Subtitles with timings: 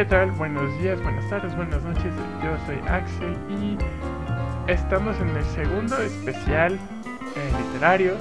[0.00, 0.30] ¿qué tal?
[0.30, 2.14] Buenos días, buenas tardes, buenas noches.
[2.42, 3.76] Yo soy Axel y
[4.66, 6.72] estamos en el segundo especial
[7.36, 8.14] eh, literario.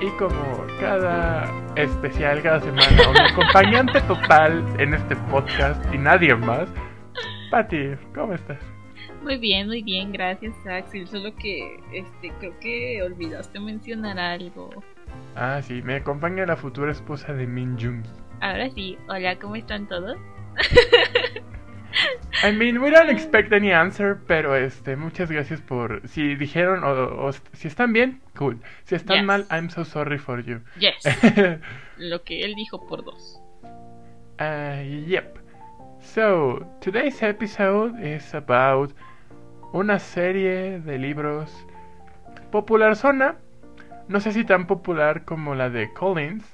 [0.00, 6.66] Y como cada especial, cada semana, un acompañante total en este podcast y nadie más.
[7.50, 8.62] Pati, ¿cómo estás?
[9.22, 11.06] Muy bien, muy bien, gracias Axel.
[11.08, 14.70] Solo que este creo que olvidaste mencionar algo.
[15.34, 18.02] Ah, sí, me acompaña la futura esposa de Min Jung.
[18.40, 20.16] Ahora sí, hola, ¿cómo están todos?
[22.44, 26.06] I mean, we don't expect any answer, pero este, muchas gracias por.
[26.06, 28.60] Si dijeron o, o si están bien, cool.
[28.84, 29.26] Si están Yes.
[29.26, 30.60] mal, I'm so sorry for you.
[30.78, 31.02] Yes.
[31.96, 33.40] Lo que él dijo por dos.
[34.38, 35.38] Uh, yep.
[36.00, 38.92] So, today's episode is about
[39.72, 41.50] una serie de libros
[42.52, 43.36] popular zona.
[44.08, 46.44] No sé si tan popular como la de Collins.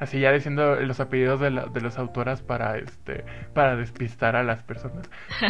[0.00, 4.42] Así ya diciendo los apellidos de, la- de las autoras para este para despistar a
[4.42, 5.08] las personas.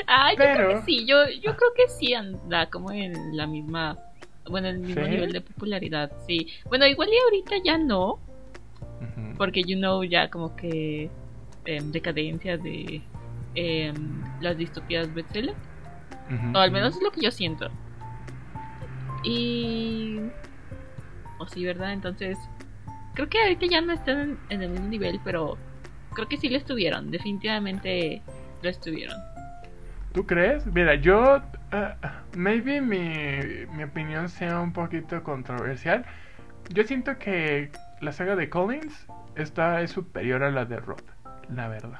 [0.00, 3.36] Um, Ah, yo creo Pero- que sí, yo, yo creo que sí anda como en
[3.36, 3.98] la misma,
[4.48, 5.10] bueno, en el mismo ¿Sí?
[5.10, 6.46] nivel de popularidad, sí.
[6.66, 8.20] Bueno, igual y ahorita ya no,
[9.36, 11.10] porque you know ya como que
[11.64, 13.02] em, decadencia de
[13.56, 15.54] em, las distopías bestseller,
[16.54, 17.68] o al menos es lo que yo siento.
[19.24, 20.20] Y...
[21.38, 21.92] O sí, ¿verdad?
[21.92, 22.38] Entonces,
[23.18, 25.58] creo que ahorita ya no están en, en el mismo nivel, pero
[26.14, 28.22] creo que sí lo estuvieron, definitivamente
[28.62, 29.18] lo estuvieron.
[30.12, 30.64] ¿Tú crees?
[30.66, 31.42] Mira, yo.
[31.72, 31.96] ah,
[32.36, 36.04] maybe mi, mi opinión sea un poquito controversial.
[36.68, 41.10] Yo siento que la saga de Collins está es superior a la de Roth,
[41.52, 41.98] la verdad.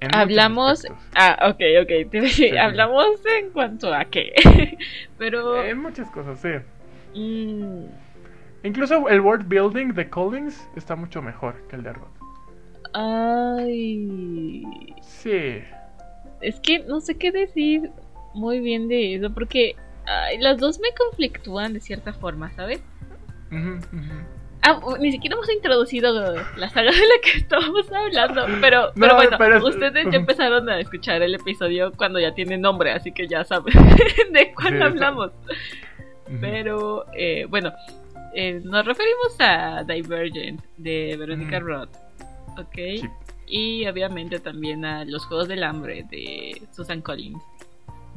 [0.00, 0.86] En Hablamos.
[1.14, 2.28] Ah, ok, ok.
[2.28, 2.56] Sí.
[2.56, 4.32] Hablamos en cuanto a qué.
[5.18, 5.62] Pero.
[5.62, 6.48] En muchas cosas, sí.
[7.14, 8.07] mm,
[8.64, 12.08] Incluso el world building de Collins está mucho mejor que el de Roth.
[12.92, 14.64] ay.
[15.02, 15.58] Sí.
[16.40, 17.90] Es que no sé qué decir
[18.34, 19.30] muy bien de eso.
[19.32, 19.76] Porque
[20.06, 22.80] ay, las dos me conflictúan de cierta forma, ¿sabes?
[24.62, 28.46] Ah, u- ni siquiera hemos introducido la saga de la que estábamos hablando.
[28.60, 32.58] Pero, No, pero bueno, pero ustedes ya empezaron a escuchar el episodio cuando ya tiene
[32.58, 33.72] nombre, así que ya saben
[34.32, 35.30] de cuál Sí, está- hablamos.
[36.40, 37.72] Pero eh, bueno,
[38.34, 41.64] eh, nos referimos a Divergent de Veronica Mm.
[41.64, 41.96] Roth,
[42.58, 42.74] ¿ok?
[42.74, 43.08] Sí.
[43.46, 47.42] Y obviamente también a Los Juegos del Hambre de Susan Collins.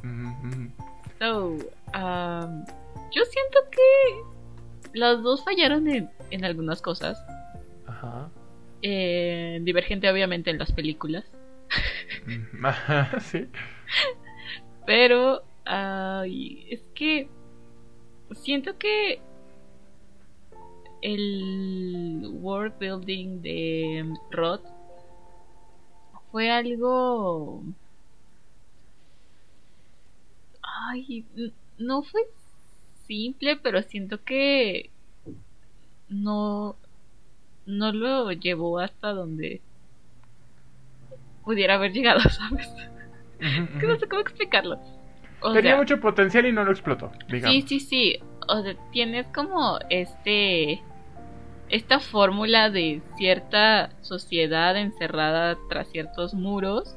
[0.03, 0.71] Ujú.
[1.19, 2.65] So, um,
[3.13, 7.23] yo siento que las dos fallaron en, en algunas cosas.
[7.87, 8.29] Ajá.
[8.81, 11.23] Eh, Divergente obviamente en las películas.
[12.63, 13.47] Ajá, sí.
[14.85, 17.29] Pero ay, es que
[18.33, 19.21] siento que
[21.01, 24.65] el world building de Roth
[26.31, 27.63] fue algo
[30.63, 31.25] ay
[31.77, 32.21] no fue
[32.93, 34.91] simple pero siento que
[36.09, 36.77] no
[37.65, 39.61] no lo llevó hasta donde
[41.43, 42.69] pudiera haber llegado sabes
[43.41, 44.79] Ujú, que no sé cómo explicarlo
[45.43, 47.63] O Tenía sea, mucho potencial y no lo explotó, digamos.
[47.63, 48.19] Sí, sí, sí.
[48.47, 50.81] O sea, tienes como este.
[51.71, 56.95] Esta fórmula de cierta sociedad encerrada tras ciertos muros.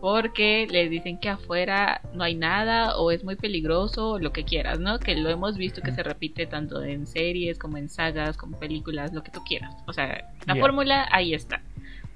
[0.00, 4.42] Porque les dicen que afuera no hay nada o es muy peligroso o lo que
[4.42, 4.98] quieras, ¿no?
[4.98, 9.12] Que lo hemos visto que se repite tanto en series como en sagas, como películas,
[9.12, 9.72] lo que tú quieras.
[9.86, 10.60] O sea, la Yeah.
[10.64, 11.60] fórmula ahí está.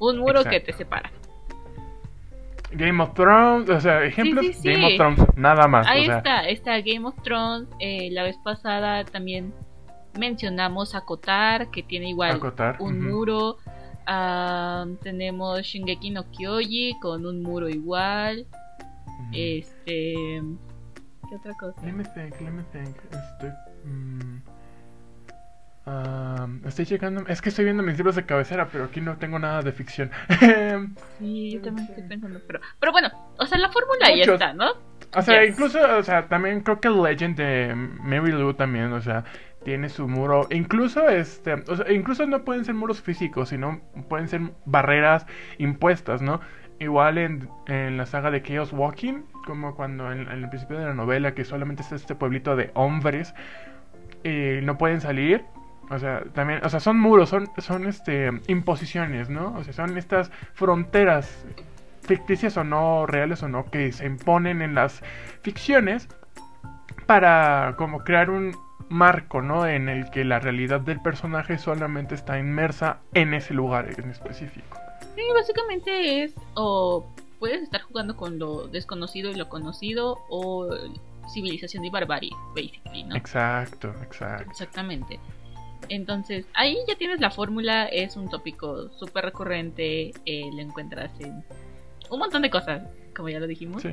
[0.00, 1.12] Un muro que te separa.
[2.72, 4.72] Game of Thrones, o sea, ejemplos, sí, sí.
[4.72, 5.86] Game of Thrones, nada más.
[5.86, 7.68] Ahí o sea, está, está Game of Thrones.
[7.78, 9.54] eh, la vez pasada también
[10.18, 12.76] mencionamos a Kotar, que tiene igual acotar.
[12.80, 13.56] un muro.
[14.06, 18.46] Ah, tenemos Shingeki no Kyoji con un muro igual.
[19.32, 20.42] Este.
[21.28, 21.80] ¿Qué otra cosa?
[21.84, 22.96] Let me think, let me think.
[23.10, 23.50] Estoy.
[23.84, 24.40] mm,
[26.66, 27.24] estoy checando.
[27.28, 30.10] Es que estoy viendo mis libros de cabecera, pero aquí no tengo nada de ficción.
[31.18, 32.40] Sí, yo también estoy pensando.
[32.46, 33.08] Pero, pero bueno,
[33.38, 34.34] o sea, la fórmula Muchos.
[34.34, 34.72] está, ¿no?
[35.14, 35.54] o sea, Yes.
[35.54, 39.24] incluso, o sea, también creo que el Legend de Mary Lou también, o sea,
[39.66, 40.46] tiene su muro.
[40.50, 45.26] Incluso, este, o sea, incluso no pueden ser muros físicos, sino pueden ser barreras
[45.58, 46.40] impuestas, ¿no?
[46.78, 50.94] Igual en, en la saga de Chaos Walking, como cuando en, el principio de la
[50.94, 53.34] novela, que solamente es este pueblito de hombres
[54.22, 55.42] y no pueden salir.
[55.90, 59.52] O sea, también, o sea, son muros, son, son este imposiciones, ¿no?
[59.56, 61.44] O sea, son estas fronteras
[62.02, 65.02] ficticias o no, reales o no, que se imponen en las
[65.42, 66.08] ficciones
[67.06, 68.52] para como crear un,
[68.88, 69.66] marco, ¿no?
[69.66, 74.78] En el que la realidad del personaje solamente está inmersa en ese lugar en específico.
[75.14, 77.06] Sí, básicamente es o
[77.38, 80.68] puedes estar jugando con lo desconocido y lo conocido o
[81.32, 83.16] civilización y barbarie, basically, ¿no?
[83.16, 84.50] Exacto, exacto.
[84.50, 85.18] Exactamente.
[85.88, 91.44] Entonces, ahí ya tienes la fórmula, es un tópico súper recurrente, eh, lo encuentras en
[92.10, 92.82] un montón de cosas,
[93.14, 93.82] como ya lo dijimos.
[93.82, 93.90] Sí.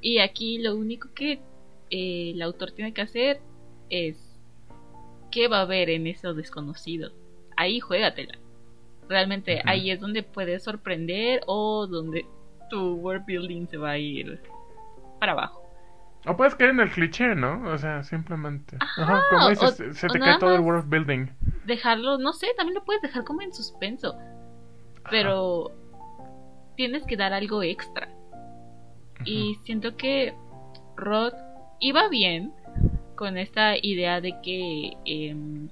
[0.00, 1.40] Y aquí lo único que
[1.90, 3.40] eh, el autor tiene que hacer
[3.92, 4.40] es
[5.30, 7.10] qué va a haber en eso desconocido.
[7.56, 8.38] Ahí juégatela.
[9.08, 12.24] Realmente ahí es donde puedes sorprender o donde
[12.70, 14.40] tu world building se va a ir
[15.20, 15.60] para abajo.
[16.24, 17.62] O puedes caer en el cliché, ¿no?
[17.70, 18.76] O sea, simplemente.
[18.80, 21.26] Ajá, Ajá, como dices, se- te cae todo el world building.
[21.66, 24.14] Dejarlo, no sé, también lo puedes dejar como en suspenso.
[25.10, 25.72] Pero
[26.76, 28.08] tienes que dar algo extra.
[29.24, 30.34] Y siento que
[30.96, 31.32] Rod
[31.80, 32.52] iba bien
[33.22, 35.68] con esta idea de que em,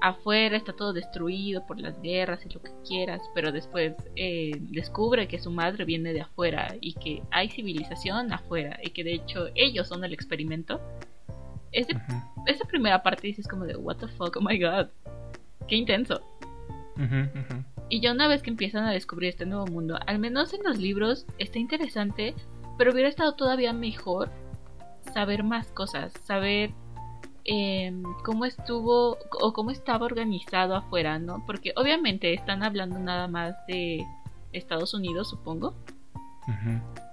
[0.00, 5.26] afuera está todo destruido por las guerras y lo que quieras, pero después eh, descubre
[5.26, 9.48] que su madre viene de afuera y que hay civilización afuera y que de hecho
[9.56, 10.80] ellos son el experimento.
[11.72, 14.86] Esa primera parte dices como de what the fuck, oh my god,
[15.66, 16.22] qué intenso.
[17.88, 20.78] Y ya una vez que empiezan a descubrir este nuevo mundo, al menos en los
[20.78, 22.32] libros está interesante,
[22.78, 24.30] pero hubiera estado todavía mejor
[25.12, 26.72] saber más cosas, saber
[27.44, 31.44] em, cómo estuvo o cómo estaba organizado afuera, ¿no?
[31.46, 34.06] Porque obviamente están hablando nada más de
[34.52, 35.74] Estados Unidos, supongo,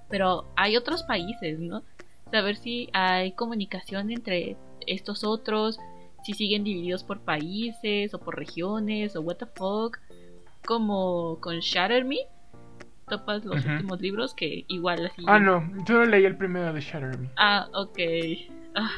[0.10, 1.84] pero hay otros países, ¿no?
[2.32, 5.80] Saber si hay comunicación entre estos otros,
[6.24, 9.98] si siguen divididos por países o por regiones o what the fuck,
[10.66, 12.18] como con Shatter Me.
[13.08, 15.24] Topas los últimos libros que igual así.
[15.28, 17.30] Ah, no, yo leí el primero de Shatter Me.
[17.38, 18.00] Ah, ok.
[18.76, 18.92] Ah,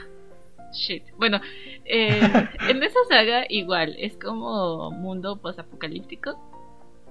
[0.74, 1.04] shit.
[1.18, 1.40] Bueno,
[1.86, 2.20] eh,
[2.70, 6.40] en esa saga igual es como mundo posapocalíptico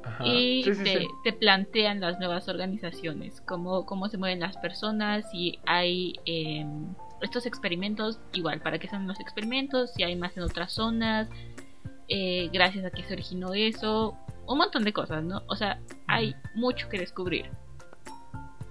[0.04, 0.24] Ajá.
[0.26, 1.06] y Sí, sí, te, sí.
[1.22, 7.46] te plantean las nuevas organizaciones, cómo, cómo se mueven las personas, si hay em, estos
[7.46, 11.28] experimentos, igual, para qué son los experimentos, si hay más en otras zonas,
[12.08, 14.16] eh, gracias a que se originó eso,
[14.48, 15.42] un montón de cosas, ¿no?
[15.46, 17.50] O sea, hay mucho que descubrir.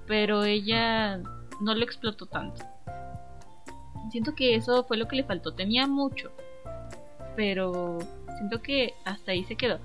[0.08, 1.18] Pero ella
[1.62, 2.66] no lo explotó tanto.
[4.12, 5.54] Siento que eso fue lo que le faltó.
[5.54, 6.32] Tenía mucho.
[7.36, 8.00] Pero
[8.38, 9.80] siento que hasta ahí se quedó.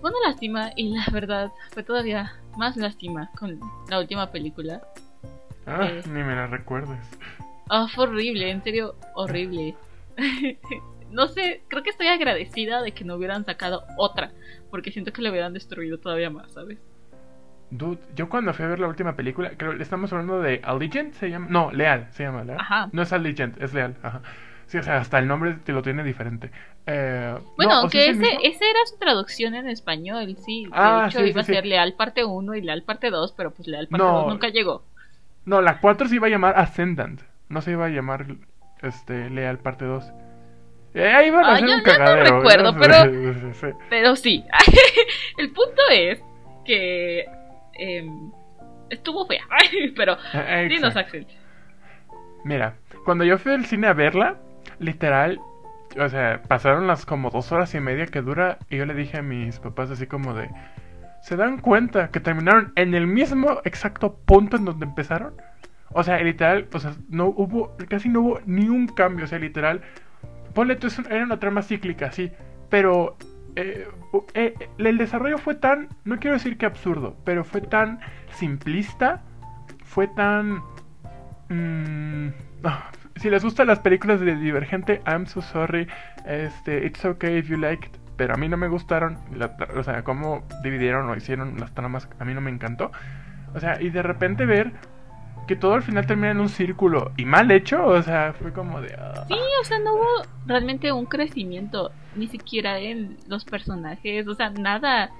[0.00, 4.80] Fue una lástima y la verdad fue todavía más lástima con la última película.
[5.66, 6.02] Ah, eh.
[6.06, 6.98] ni me la recuerdes.
[7.68, 9.76] Ah, fue horrible, en serio, horrible.
[11.10, 14.32] no sé, creo que estoy agradecida de que no hubieran sacado otra,
[14.70, 16.78] porque siento que le hubieran destruido todavía más, ¿sabes?
[17.70, 21.12] Dude, yo cuando fui a ver la última película, creo que estamos hablando de Allegiant,
[21.14, 21.46] se llama.
[21.50, 22.58] No, Leal, se llama Leal.
[22.60, 22.88] Ajá.
[22.92, 23.94] No es Allegiant, es Leal.
[24.02, 24.22] Ajá.
[24.66, 26.50] Sí, o sea, hasta el nombre te lo tiene diferente.
[26.86, 30.64] Eh, Bueno, no, aunque ese, esa era su traducción en español, sí.
[30.64, 31.66] De Ah, hecho, sí, iba sí, a ser.
[31.66, 34.12] Leal parte 1 y Leal parte 2, pero pues Leal parte No.
[34.22, 34.82] 2 nunca llegó.
[35.46, 37.22] No, la 4 se iba a llamar Ascendant.
[37.48, 38.26] No se iba a llamar
[38.82, 40.04] este Leal parte 2.
[40.94, 42.36] Eh, ahí iban a Ah, hacer un ya no cagadero.
[42.38, 43.66] recuerdo, pero- sí.
[43.90, 44.44] Pero sí,
[45.38, 46.20] el punto es
[46.64, 47.24] que
[47.78, 48.30] em,
[48.90, 49.44] estuvo fea.
[49.96, 51.18] pero Eh, dinos, exacto.
[51.18, 51.26] Axel.
[52.44, 52.74] Mira,
[53.04, 54.36] cuando yo fui al cine a verla,
[54.78, 55.40] literal,
[55.98, 59.18] o sea, pasaron las como dos horas y media que dura y yo le dije
[59.18, 60.48] a mis papás así como de,
[61.22, 65.34] ¿se dan cuenta que terminaron en el mismo exacto punto en donde empezaron?
[65.92, 69.38] O sea, literal, o sea, no hubo, casi no hubo ni un cambio, o sea,
[69.38, 69.80] literal,
[70.54, 72.30] ponle tú, era una trama cíclica, sí,
[72.68, 73.16] pero
[73.56, 73.88] eh,
[74.34, 78.00] eh, eh, el desarrollo fue tan, no quiero decir que absurdo, pero fue tan
[78.32, 79.22] simplista,
[79.84, 80.62] fue tan...
[81.48, 82.28] mm,
[82.64, 85.88] ah, si les gustan las películas de Divergente, I'm so sorry,
[86.24, 89.18] este, it's okay if you like it, pero a mí no me gustaron,
[89.76, 92.92] o sea, cómo dividieron o hicieron las tramas, a mí no me encantó.
[93.54, 94.72] O sea, y de repente ver
[95.48, 98.80] que todo al final termina en un círculo y mal hecho, o sea, fue como
[98.80, 98.90] de...
[99.26, 104.50] Sí, o sea, no hubo realmente un crecimiento, ni siquiera en los personajes, o sea,
[104.50, 105.10] nada.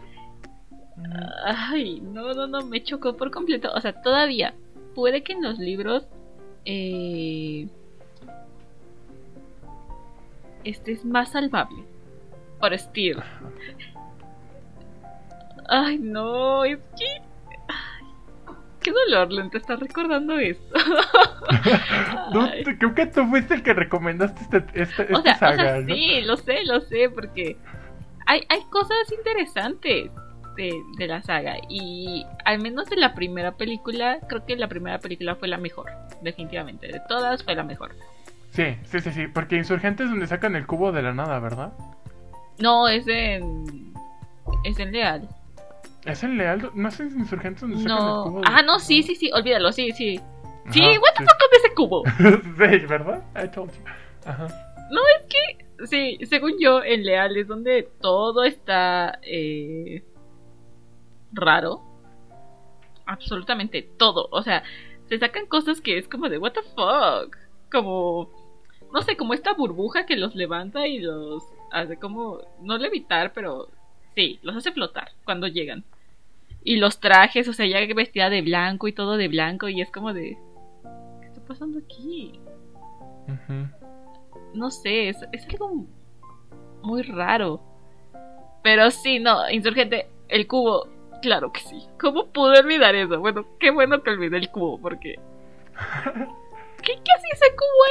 [1.44, 3.72] Ay, no, no, no, me chocó por completo.
[3.74, 4.54] O sea, todavía,
[4.94, 6.06] puede que en los libros
[6.64, 7.66] eh,
[10.64, 11.84] este es más salvable.
[12.60, 13.22] Por estilo.
[15.68, 17.27] Ay, no, es que.
[18.80, 20.74] Qué dolor, Len, te está recordando esto.
[22.78, 25.80] Creo que tú fuiste el que recomendaste este, esta, esta O sea, o saga, sea,
[25.80, 25.94] ¿no?
[25.94, 27.56] sí, lo sé, lo sé, porque
[28.26, 30.10] hay, hay cosas interesantes
[30.56, 31.56] de, de la saga.
[31.68, 35.90] Y al menos de la primera película, creo que la primera película fue la mejor,
[36.22, 36.88] definitivamente.
[36.88, 37.94] De todas fue la mejor.
[38.50, 41.72] Sí, sí, sí, sí, porque Insurgentes es donde sacan el cubo de la nada, ¿verdad?
[42.58, 43.92] No, es en.
[44.64, 45.28] Es en Leal.
[46.04, 46.70] ¿Es en Leal?
[46.74, 48.24] ¿No es en Insurgentes donde sacan el No.
[48.24, 48.40] cubo?
[48.44, 50.20] Ah, no, sí, sí, sí, olvídalo, sí, sí.
[50.70, 51.30] Sí, what the sí.
[51.30, 52.02] fuck ese cubo.
[52.80, 53.22] sí, ¿verdad?
[53.34, 53.82] I told you.
[54.26, 54.46] Ajá.
[54.90, 60.02] No, es que, sí, según yo, en Leal es donde todo está eh,
[61.32, 61.82] raro.
[63.06, 64.28] Absolutamente todo.
[64.30, 64.62] O sea,
[65.08, 67.36] se sacan cosas que es como de, what the fuck.
[67.72, 68.30] Como,
[68.92, 73.68] no sé, como esta burbuja que los levanta y los hace como, no levitar, pero
[74.18, 75.84] sí, los hace flotar cuando llegan.
[76.64, 79.92] Y los trajes, o sea, ya vestida de blanco y todo de blanco y es
[79.92, 80.36] como de,
[81.20, 82.40] ¿qué está pasando aquí?
[84.54, 85.86] No sé, es, es algo
[86.82, 87.60] muy raro.
[88.64, 90.88] Pero sí, no, insurgente, el cubo,
[91.22, 91.86] claro que sí.
[92.00, 93.20] ¿Cómo pude olvidar eso?
[93.20, 95.14] Bueno, qué bueno que olvidé el cubo, porque...
[96.82, 97.84] ¿Qué, qué hacía ese cubo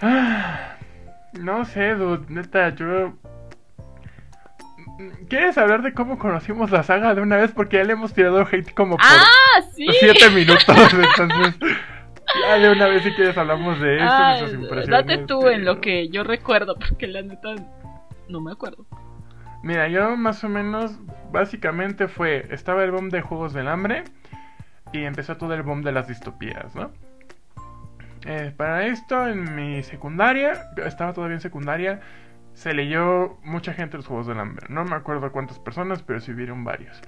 [0.00, 0.83] ahí?
[1.34, 3.14] Ah, No sé, dude, neta, yo...
[5.28, 7.50] ¿Quieres hablar de cómo conocimos la saga de una vez?
[7.52, 9.86] Porque ya le hemos tirado hate como por ¡Ah, sí!
[9.98, 11.56] siete minutos, entonces...
[12.42, 15.06] Ya de una vez si quieres hablamos de eso, Ay, nuestras impresiones.
[15.06, 17.54] date tú en lo que yo recuerdo, porque la neta
[18.28, 18.86] no me acuerdo.
[19.62, 20.98] Mira, yo más o menos,
[21.32, 24.04] básicamente fue, estaba el boom de Juegos del Hambre
[24.92, 26.90] y empezó todo el boom de las distopías, ¿no?
[28.24, 32.00] Eh, para esto, en mi secundaria, estaba todavía en secundaria,
[32.54, 34.66] se leyó mucha gente los Juegos del Hambre.
[34.70, 37.00] No me acuerdo cuántas personas, pero sí hubieron varios.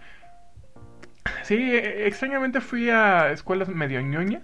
[1.43, 4.43] Sí, eh, extrañamente fui a escuelas medio ñoñas,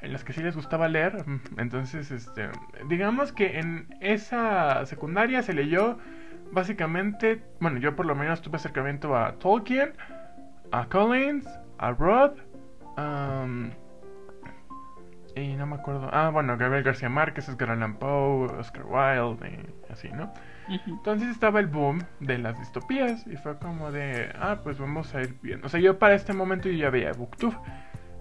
[0.00, 1.24] en las que sí les gustaba leer.
[1.56, 2.48] Entonces, este,
[2.88, 5.98] digamos que en esa secundaria se leyó
[6.52, 9.92] básicamente, bueno, yo por lo menos tuve acercamiento a Tolkien,
[10.72, 11.46] a Collins,
[11.78, 12.32] a Rod,
[12.96, 13.70] um,
[15.42, 16.08] y no me acuerdo.
[16.12, 20.32] Ah, bueno, Gabriel García Márquez, Edgar Allan Poe, Oscar Wilde, y así, ¿no?
[20.86, 25.22] Entonces estaba el boom de las distopías y fue como de, ah, pues vamos a
[25.22, 25.66] ir viendo.
[25.66, 27.56] O sea, yo para este momento yo ya veía Booktube.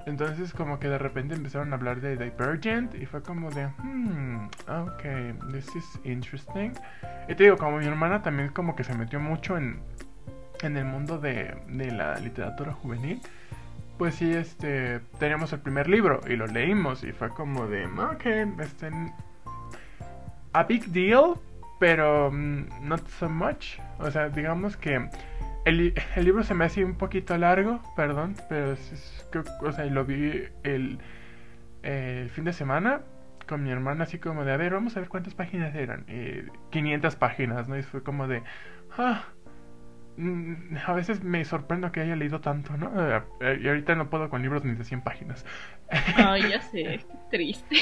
[0.06, 4.48] Entonces como que de repente empezaron a hablar de Divergent y fue como de, hmm,
[4.70, 6.72] ok, this is interesting.
[7.28, 9.82] Y te digo, como mi hermana también como que se metió mucho en,
[10.62, 13.22] en el mundo de, de la literatura juvenil.
[13.98, 18.26] Pues sí, este, teníamos el primer libro y lo leímos y fue como de, ok,
[18.62, 18.92] este,
[20.54, 21.34] a big deal,
[21.80, 23.80] pero mm, not so much.
[24.00, 25.10] O sea, digamos que
[25.66, 28.76] el, el libro se me hace un poquito largo, perdón, pero
[29.62, 31.00] o sea, lo vi el,
[31.84, 33.02] el fin de semana
[33.48, 36.06] con mi hermana así como de, a ver, vamos a ver cuántas páginas eran.
[36.08, 37.78] Y 500 páginas, ¿no?
[37.78, 38.44] Y fue como de,
[38.98, 39.37] ah, mm,
[40.86, 42.90] a veces me sorprendo que haya leído tanto, ¿no?
[42.96, 45.46] Eh, Y ahorita no puedo con libros ni de 100 páginas.
[46.16, 47.76] Ay, ya sé, qué triste.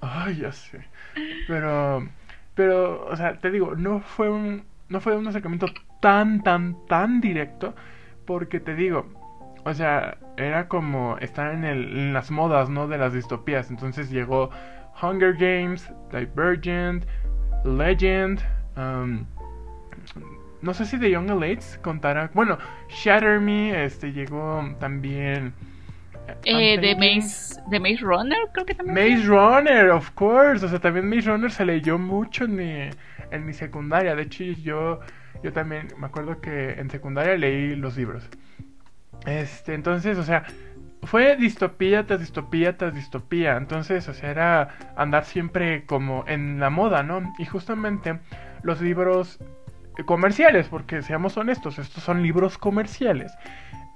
[0.00, 0.80] Ay, ya sé.
[1.46, 2.08] Pero,
[2.54, 5.66] pero, o sea, te digo, no fue un, no fue un acercamiento
[6.00, 7.74] tan, tan, tan directo,
[8.26, 9.06] porque te digo,
[9.64, 12.88] o sea, era como estar en, el, en las modas, ¿no?
[12.88, 13.70] De las distopías.
[13.70, 14.50] Entonces llegó
[15.02, 17.04] Hunger Games, Divergent,
[17.64, 18.40] Legend,
[18.76, 19.26] um,
[20.62, 22.30] no sé si The Young Elites contará.
[22.34, 25.54] Bueno, Shatter Me, este, llegó también.
[26.44, 27.16] Eh, de Unfading.
[27.16, 29.16] Maze, de Maze Runner, creo que también.
[29.16, 30.64] Maze Runner, of course.
[30.64, 32.90] O sea, también Maze Runner se leyó mucho en mi,
[33.30, 34.14] en mi secundaria.
[34.14, 35.00] De hecho, yo,
[35.42, 38.28] yo también me acuerdo que en secundaria leí los libros.
[39.26, 40.44] Este, entonces, o sea,
[41.02, 43.56] fue distopía tras distopía tras distopía.
[43.56, 47.32] Entonces, o sea, era andar siempre como en la moda, ¿no?
[47.38, 48.18] Y justamente
[48.62, 49.38] los libros
[50.04, 53.32] comerciales, porque seamos honestos, estos son libros comerciales.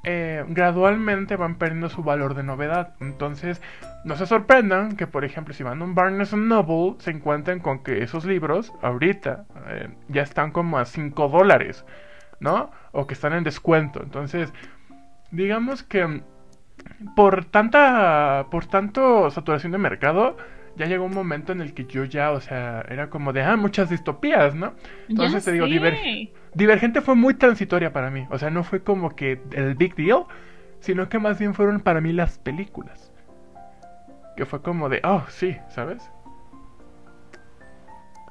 [0.07, 2.95] eh, gradualmente van perdiendo su valor de novedad.
[3.01, 3.63] Entonces,
[4.05, 7.83] no se sorprendan que, por ejemplo, si van a un Barnes Noble, se encuentren con
[7.83, 11.85] que esos libros, ahorita, eh, ya están como a 5 dólares,
[12.41, 12.71] ¿no?
[12.93, 14.03] O que están en descuento.
[14.03, 14.53] Entonces,
[15.31, 16.23] digamos que
[17.17, 20.37] por tanta, por tanto saturación de mercado,
[20.77, 23.57] ya llegó un momento en el que yo ya, o sea, era como de, ah,
[23.57, 24.75] muchas distopías, ¿no?
[25.09, 25.67] Entonces Ya te digo.
[25.67, 28.27] Diver- Divergente fue muy transitoria para mí.
[28.31, 30.25] O sea, no fue como que el big deal,
[30.81, 33.13] sino que más bien fueron para mí las películas.
[34.37, 36.09] Que fue como de, oh, sí, ¿sabes?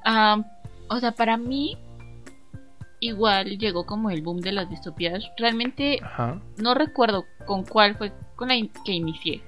[0.06, 0.42] Ah,
[0.90, 1.78] o sea, para mí,
[3.00, 5.24] igual llegó como el boom de las distopías.
[5.38, 6.40] Realmente Ajá.
[6.58, 9.42] no recuerdo con cuál fue con la in- que inicié.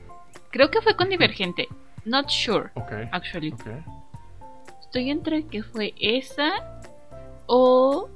[0.51, 1.67] Creo que fue con Divergente.
[2.05, 2.91] Not sure, Ok.
[3.11, 3.51] actually.
[3.51, 3.67] Ok.
[4.81, 6.51] Estoy entre que fue esa
[7.47, 8.07] o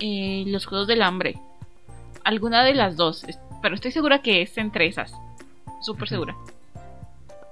[0.00, 1.38] eh, los Juegos del Hambre.
[2.24, 3.24] Alguna de las dos.
[3.62, 5.12] Pero estoy segura que es entre esas.
[5.82, 6.34] Súper segura.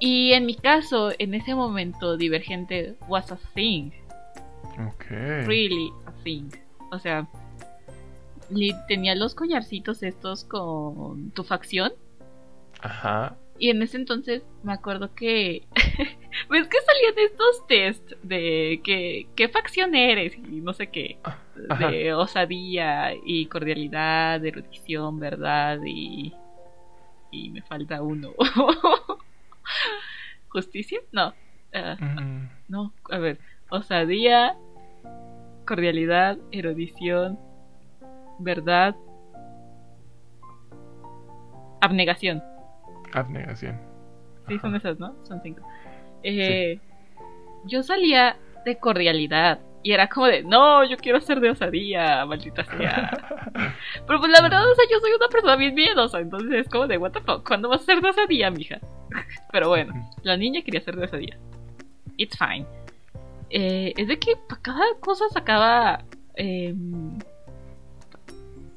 [0.01, 3.91] Y en mi caso, en ese momento, Divergente was a thing.
[4.89, 5.05] Ok.
[5.11, 6.49] Really a thing.
[6.91, 7.29] O sea,
[8.89, 11.93] tenía los collarcitos estos con tu facción.
[12.81, 13.37] Ajá.
[13.59, 15.67] Y en ese entonces me acuerdo que.
[16.51, 20.37] ¿Ves que salían estos test de que, qué facción eres?
[20.37, 21.19] Y no sé qué.
[21.69, 21.91] Ajá.
[21.91, 26.33] De osadía y cordialidad, erudición, verdad y.
[27.31, 28.33] Y me falta uno.
[30.49, 31.01] ¿Justicia?
[31.13, 31.35] No.
[31.75, 33.39] Ah, Mm, no, a ver.
[33.71, 34.55] Osadía,
[35.67, 37.39] cordialidad, erudición,
[38.39, 38.95] verdad,
[41.81, 42.43] abnegación.
[43.13, 43.81] Abnegación.
[44.49, 45.15] Sí, son esas, ¿no?
[45.25, 45.63] Son cinco.
[46.23, 46.79] Eh,
[47.65, 52.65] Yo salía de cordialidad y era como de, no, yo quiero ser de osadía, maldita
[52.65, 53.11] sea.
[54.07, 56.87] Pero pues la verdad, o sea, yo soy una persona bien miedosa, entonces es como
[56.87, 58.79] de, what the fuck, ¿cuándo vas a ser de osadía, mija?
[59.53, 59.93] Pero bueno,
[60.23, 61.37] la niña quería ser de osadía.
[62.17, 62.67] It's fine.
[63.51, 66.05] Eh, es de que cada cosa sacaba
[66.37, 66.75] eh,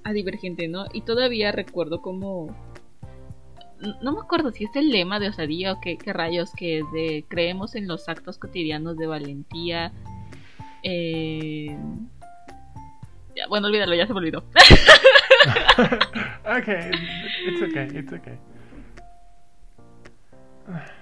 [0.04, 0.86] a Divergente, ¿no?
[0.92, 2.56] Y todavía recuerdo como...
[4.02, 6.92] No me acuerdo si es el lema de osadía o qué, qué rayos, que es
[6.92, 9.92] de creemos en los actos cotidianos de valentía.
[10.84, 11.78] Eh...
[13.36, 14.40] ya, bueno, olvídalo, ya se me olvidó.
[16.46, 16.92] okay,
[17.48, 18.38] it's okay, it's okay.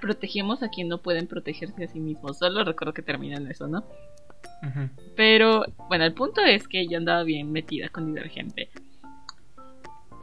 [0.01, 2.37] Protegemos a quien no pueden protegerse a sí mismos.
[2.37, 3.85] Solo recuerdo que termina en eso, ¿no?
[5.15, 8.69] Pero bueno, el punto es que yo andaba bien metida con Divergente.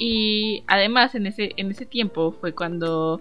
[0.02, 3.20] Y además en ese, en ese tiempo fue cuando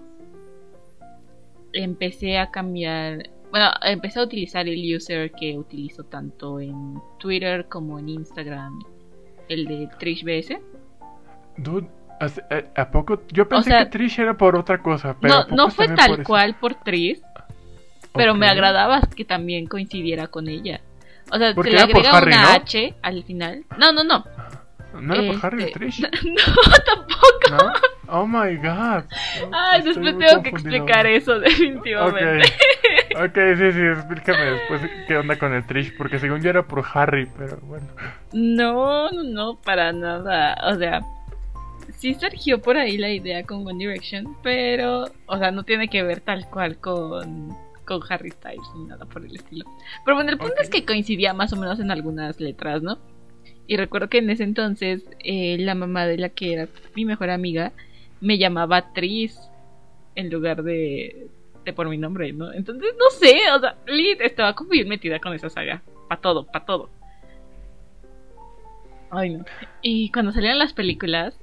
[1.74, 7.98] empecé a cambiar, bueno, empecé a utilizar el user que utilizo tanto en Twitter como
[7.98, 8.78] en Instagram,
[9.50, 10.58] el de TrishBS.
[11.58, 11.86] Dude,
[12.18, 13.22] ¿hace- eh, ¿a poco?
[13.30, 15.96] Yo pensé sea, que Trish era por otra cosa, pero ¿a No, no fue por
[15.96, 17.20] tal cual por Trish,
[18.14, 20.80] pero me agradaba que también coincidiera con ella.
[21.30, 22.48] O sea, se le agrega Harry, una ¿no?
[22.48, 23.64] H al final.
[23.78, 24.24] No, no, no.
[24.98, 26.00] ¿No era por Harry Este, y Trish?
[26.24, 27.50] No, tampoco.
[27.50, 27.72] ¿No?
[28.12, 29.04] Oh my god.
[29.52, 32.44] Ay, Estoy después tengo que explicar eso, definitivamente.
[33.14, 33.22] Ok.
[33.22, 36.84] Ok, sí, sí, explícame después qué onda con el Trish, porque según yo era por
[36.92, 37.86] Harry, pero bueno.
[38.32, 40.56] No, no, no, para nada.
[40.64, 41.02] O sea,
[41.96, 46.02] sí surgió por ahí la idea con One Direction, pero, o sea, no tiene que
[46.02, 49.64] ver tal cual con, con Harry Styles ni nada por el estilo.
[50.04, 52.98] Pero bueno, el punto es que coincidía más o menos en algunas letras, ¿no?
[53.70, 57.30] Y recuerdo que en ese entonces eh, la mamá de la que era mi mejor
[57.30, 57.70] amiga
[58.20, 59.38] me llamaba Tris
[60.16, 61.28] en lugar de,
[61.76, 62.52] por mi nombre, ¿no?
[62.52, 65.84] Entonces, no sé, o sea, Lid estaba como bien metida con esa saga.
[66.08, 66.90] Pa' todo, pa' todo.
[69.08, 69.44] Ay, no.
[69.82, 71.38] Y cuando salieron las películas,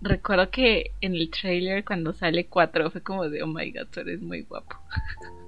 [0.00, 3.98] recuerdo que en el trailer, cuando sale 4, fue como de, oh my god, tú
[3.98, 4.76] eres muy guapo.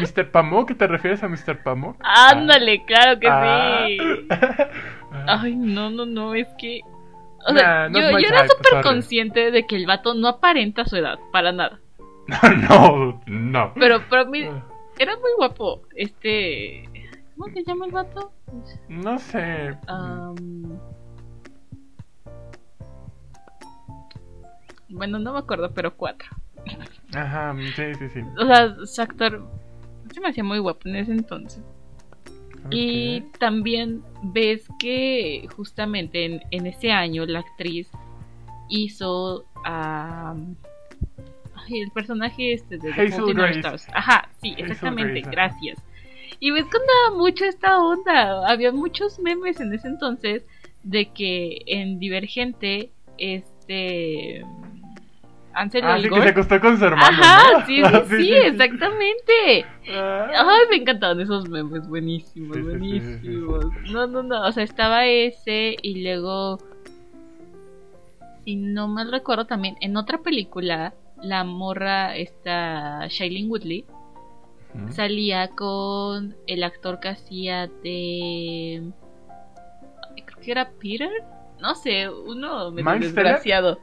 [0.00, 0.30] ¿Mr.
[0.30, 0.76] Pamuk?
[0.76, 1.62] ¿Te refieres a Mr.
[1.62, 1.96] Pamuk?
[2.00, 3.84] Ándale, claro que Ah.
[3.86, 3.98] sí.
[4.30, 4.68] Ah.
[5.42, 6.80] Ay, no, no, no, es que.
[7.46, 11.50] O Nah, yo, era súper consciente de que el vato no aparenta su edad, para
[11.52, 11.80] nada.
[12.70, 13.72] no, no.
[13.74, 14.48] Pero, pero mi-
[14.98, 15.82] era muy guapo.
[15.96, 16.84] Este.
[17.36, 18.32] ¿Cómo se llama el vato?
[18.88, 19.76] No sé.
[19.88, 20.78] Am,
[24.88, 26.28] Bueno, no me acuerdo, pero cuatro.
[27.14, 28.20] Ajá, sí, sí, sí.
[28.38, 29.46] O sea, su actor
[30.12, 31.62] se me hacía muy guapo en ese entonces.
[32.70, 37.90] Y también ves que justamente en, en ese año la actriz
[38.68, 40.34] hizo a
[41.54, 43.58] ay, el personaje este de The Hazel Grace.
[43.58, 43.88] Stars.
[43.92, 45.30] Ajá, sí, exactamente, Grace, ajá.
[45.30, 45.82] gracias.
[46.38, 48.48] Y ves que andaba mucho esta onda.
[48.48, 50.44] Había muchos memes en ese entonces
[50.82, 54.44] de que en Divergente, este
[55.54, 57.18] Ansel Ah, sí, que se acostó con su hermano.
[57.22, 57.66] Ajá, ¿no?
[57.66, 59.66] sí, sí, sí, exactamente.
[59.90, 60.28] Ah.
[60.34, 63.66] Ay, me encantaban esos memes, buenísimos, buenísimos.
[63.90, 66.58] No, no, no, o sea, estaba ese y luego,
[68.44, 73.84] si no mal recuerdo también, en otra película, la morra, esta Shailene Woodley,
[74.90, 78.82] salía con el actor que hacía de...
[80.24, 81.10] Creo que era Peter,
[81.60, 83.78] no sé, uno medio desgraciado.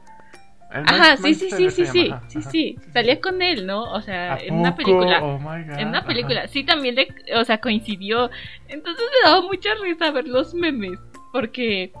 [0.70, 3.90] Ajá, sí, sí, sí, sí, sí, sí, sí, salía con él, ¿no?
[3.90, 5.22] O sea, ¿A en una película.
[5.22, 6.06] Oh my God, En una ajá.
[6.06, 8.30] película, sí, también le, o sea, coincidió.
[8.68, 10.98] Entonces me daba mucha risa ver los memes,
[11.32, 11.92] porque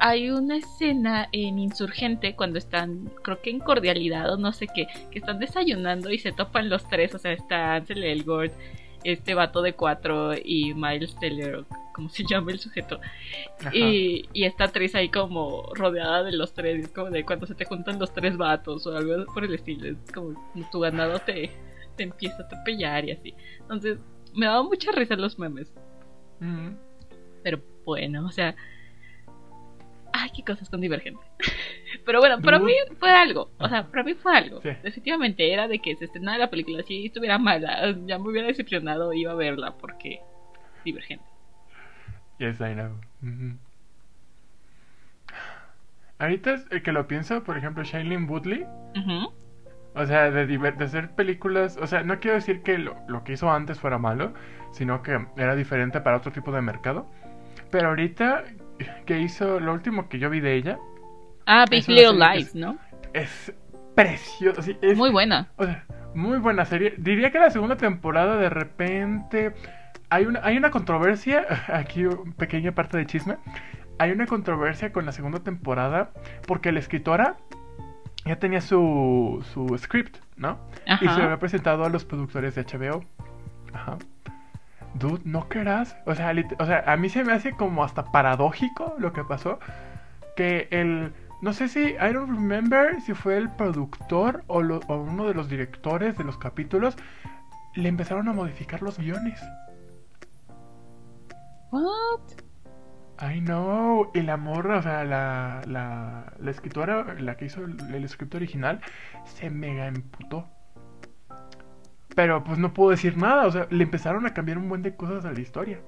[0.00, 4.88] hay una escena en Insurgente cuando están, creo que en cordialidad o no sé qué,
[5.12, 8.52] que están desayunando y se topan los tres, o sea, está Ansel Elgort,
[9.04, 13.00] este vato de cuatro y Miles Teller, como se llama el sujeto.
[13.72, 17.64] Y, y está Tris ahí como rodeada de los tres, como de cuando se te
[17.64, 20.34] juntan los tres vatos o algo por el estilo, es como
[20.70, 21.50] tu ganado te,
[21.96, 23.34] te empieza a atropellar y así.
[23.60, 23.98] Entonces,
[24.34, 25.72] me daba mucha risa los memes,
[27.42, 28.54] pero bueno, o sea...
[30.12, 31.22] Ay, qué cosas con Divergente.
[32.04, 33.50] Pero bueno, para mí fue algo.
[33.58, 34.60] O sea, para mí fue algo.
[34.62, 34.70] Sí.
[34.82, 36.82] Definitivamente era de que se estrenara la película.
[36.82, 40.20] Si estuviera mala, ya me hubiera decepcionado iba a verla porque
[40.84, 41.24] Divergente.
[42.38, 42.98] Yes, I know.
[43.22, 43.56] Ujú.
[46.18, 48.64] Ahorita es el que lo pienso, por ejemplo, Shailene Woodley.
[48.96, 49.32] Ujú.
[49.94, 51.76] O sea, de hacer películas.
[51.80, 54.32] O sea, no quiero decir que lo, lo que hizo antes fuera malo,
[54.72, 57.10] sino que era diferente para otro tipo de mercado.
[57.70, 58.44] Pero ahorita
[59.06, 60.78] que hizo lo último que yo vi de ella
[61.46, 62.78] Ah, Big Little Lies, es- ¿no?
[63.12, 63.52] es
[63.94, 64.62] precioso.
[64.62, 65.48] sí, Muy buena.
[65.56, 66.94] o sea, muy buena serie.
[66.98, 69.52] Diría que la segunda temporada de repente
[70.10, 71.44] hay una, hay una controversia.
[71.68, 73.36] Aquí una pequeña parte de chisme.
[73.98, 76.10] Hay una controversia con la segunda temporada
[76.46, 77.36] porque la escritora
[78.24, 80.58] ya tenía su, su script, ¿no?
[80.86, 81.24] Y se lo Ajá.
[81.24, 83.04] había presentado a los productores de HBO.
[83.72, 83.98] Ajá.
[84.94, 85.96] Dude, ¿no querás?
[86.06, 89.58] O sea, o sea, a mí se me hace como hasta paradójico lo que pasó.
[90.36, 91.12] Que el...
[91.40, 91.80] No sé si...
[91.80, 96.24] I don't remember si fue el productor o, lo- o uno de los directores de
[96.24, 96.96] los capítulos.
[97.74, 99.40] Le empezaron a modificar los guiones.
[101.70, 102.20] What?
[103.20, 104.10] I know.
[104.14, 108.34] Y la morra, o sea, la, la, la escritora, la que hizo el, el script
[108.34, 108.80] original,
[109.24, 110.48] se mega emputó.
[112.14, 114.94] Pero pues no puedo decir nada, o sea, le empezaron a cambiar un buen de
[114.94, 115.80] cosas a la historia.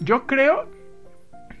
[0.00, 0.68] Yo creo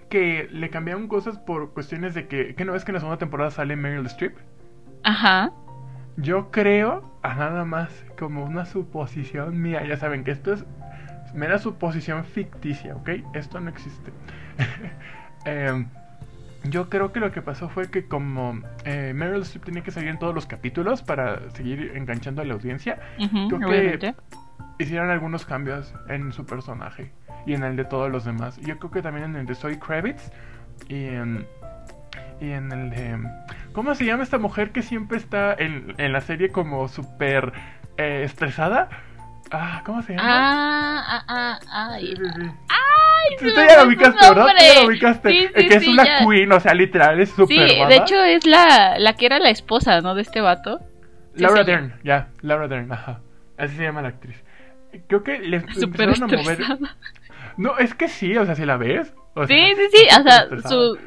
[0.08, 3.18] que le cambiaron cosas por cuestiones de que, que no ves que en la segunda
[3.18, 4.36] temporada sale Meryl Streep.
[5.02, 5.52] Ajá.
[6.16, 10.64] Yo creo, a nada más, como una suposición mía, ya saben que esto es
[11.34, 13.10] mera suposición ficticia, ¿ok?
[13.34, 14.12] Esto no existe.
[15.44, 15.86] Em,
[16.70, 20.08] yo creo que lo que pasó fue que como eh, Meryl Streep tenía que salir
[20.10, 22.98] en todos los capítulos para seguir enganchando a la audiencia,
[23.48, 23.98] Creo que-
[24.78, 27.12] hicieron algunos cambios en su personaje
[27.46, 28.56] y en el de todos los demás.
[28.58, 30.30] Yo creo que también en el de Zoe Kravitz
[30.88, 31.46] y en,
[32.40, 33.18] y en el de...
[33.72, 37.52] ¿Cómo se llama esta mujer que siempre está en, en la serie como súper
[37.98, 38.88] eh, estresada?
[39.50, 40.24] Ah, ¿cómo se llama?
[40.28, 42.22] Ah, ah, ah, sí, sí.
[42.68, 42.85] Ay,
[43.38, 44.46] Tú ya su ubicaste, ¿verdad?
[44.46, 45.28] Tú ya la ubicaste.
[45.30, 46.18] Sí, sí, que es sí, una ya.
[46.26, 49.50] queen, o sea, literal, es súper Sí, de hecho es la, la que era la
[49.50, 50.14] esposa, ¿no?
[50.14, 50.80] De este vato.
[51.34, 53.20] Sí, Laura sí, Dern, ya, Laura Dern, ajá.
[53.58, 54.36] Así se llama la actriz.
[55.08, 56.58] Creo que le empezaron a mover.
[57.56, 59.12] No, es que sí, o sea, si la ves.
[59.34, 60.06] o sea, Sí, sí, sí.
[60.18, 60.98] O sea, su,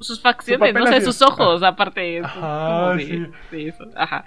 [0.00, 2.20] sus facciones, papel no sé, sus ojos, aparte.
[2.22, 3.26] Ajá, de- sí.
[3.50, 3.84] de eso.
[3.96, 4.24] Ajá.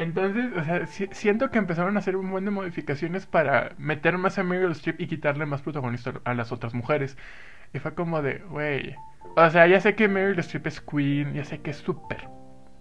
[0.00, 4.18] Entonces, o sea, si- siento que empezaron a hacer un buen de modificaciones para meter
[4.18, 7.16] más a Meryl Streep y quitarle más protagonista a las otras mujeres.
[7.74, 8.96] Y fue como de, güey.
[9.36, 12.28] O sea, ya sé que Meryl Streep es queen, ya sé que es súper.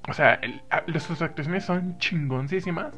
[0.08, 0.64] O sea, el-
[1.02, 2.96] sus actuaciones son chingoncísimas.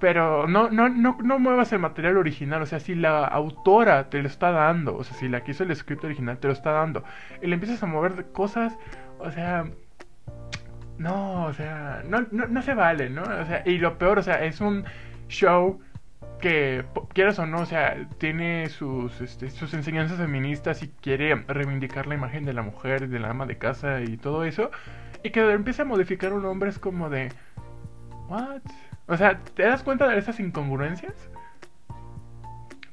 [0.00, 2.62] Pero no, no, no, no muevas el material original.
[2.62, 5.62] O sea, si la autora te lo está dando, o sea, si la que hizo
[5.64, 7.04] el script original te lo está dando,
[7.40, 8.76] y le empiezas a mover cosas,
[9.18, 9.64] o sea,
[10.98, 13.22] no, o sea, no, no, no se vale, ¿no?
[13.22, 14.84] O sea, y lo peor, o sea, es un
[15.28, 15.80] show
[16.42, 22.06] que, quieras o no, o sea, tiene sus, este, sus enseñanzas feministas y quiere reivindicar
[22.06, 24.70] la imagen de la mujer, de la ama de casa y todo eso,
[25.22, 27.30] y que empieza a modificar un hombre es como de,
[28.28, 28.60] ¿what?
[29.06, 31.14] O sea, ¿te das cuenta de esas incongruencias?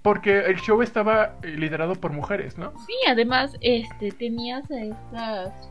[0.02, 2.72] Porque el show estaba liderado por mujeres, ¿no?
[2.86, 5.70] Sí, además, este, tenías a estas.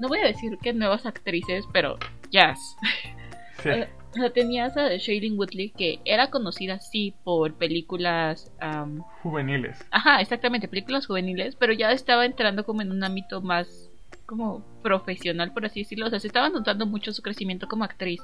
[0.00, 1.98] No voy a decir que nuevas actrices, pero
[2.30, 2.58] jazz.
[3.62, 3.70] Sí.
[4.10, 8.50] O sea, tenías a Shailene Woodley, que era conocida sí por películas.
[8.60, 9.78] am, Juveniles.
[9.92, 13.88] ajá, exactamente, películas juveniles, pero ya estaba entrando como en un ámbito más
[14.26, 16.06] como profesional, por así decirlo.
[16.06, 18.20] O sea, se estaba notando mucho su crecimiento como actriz.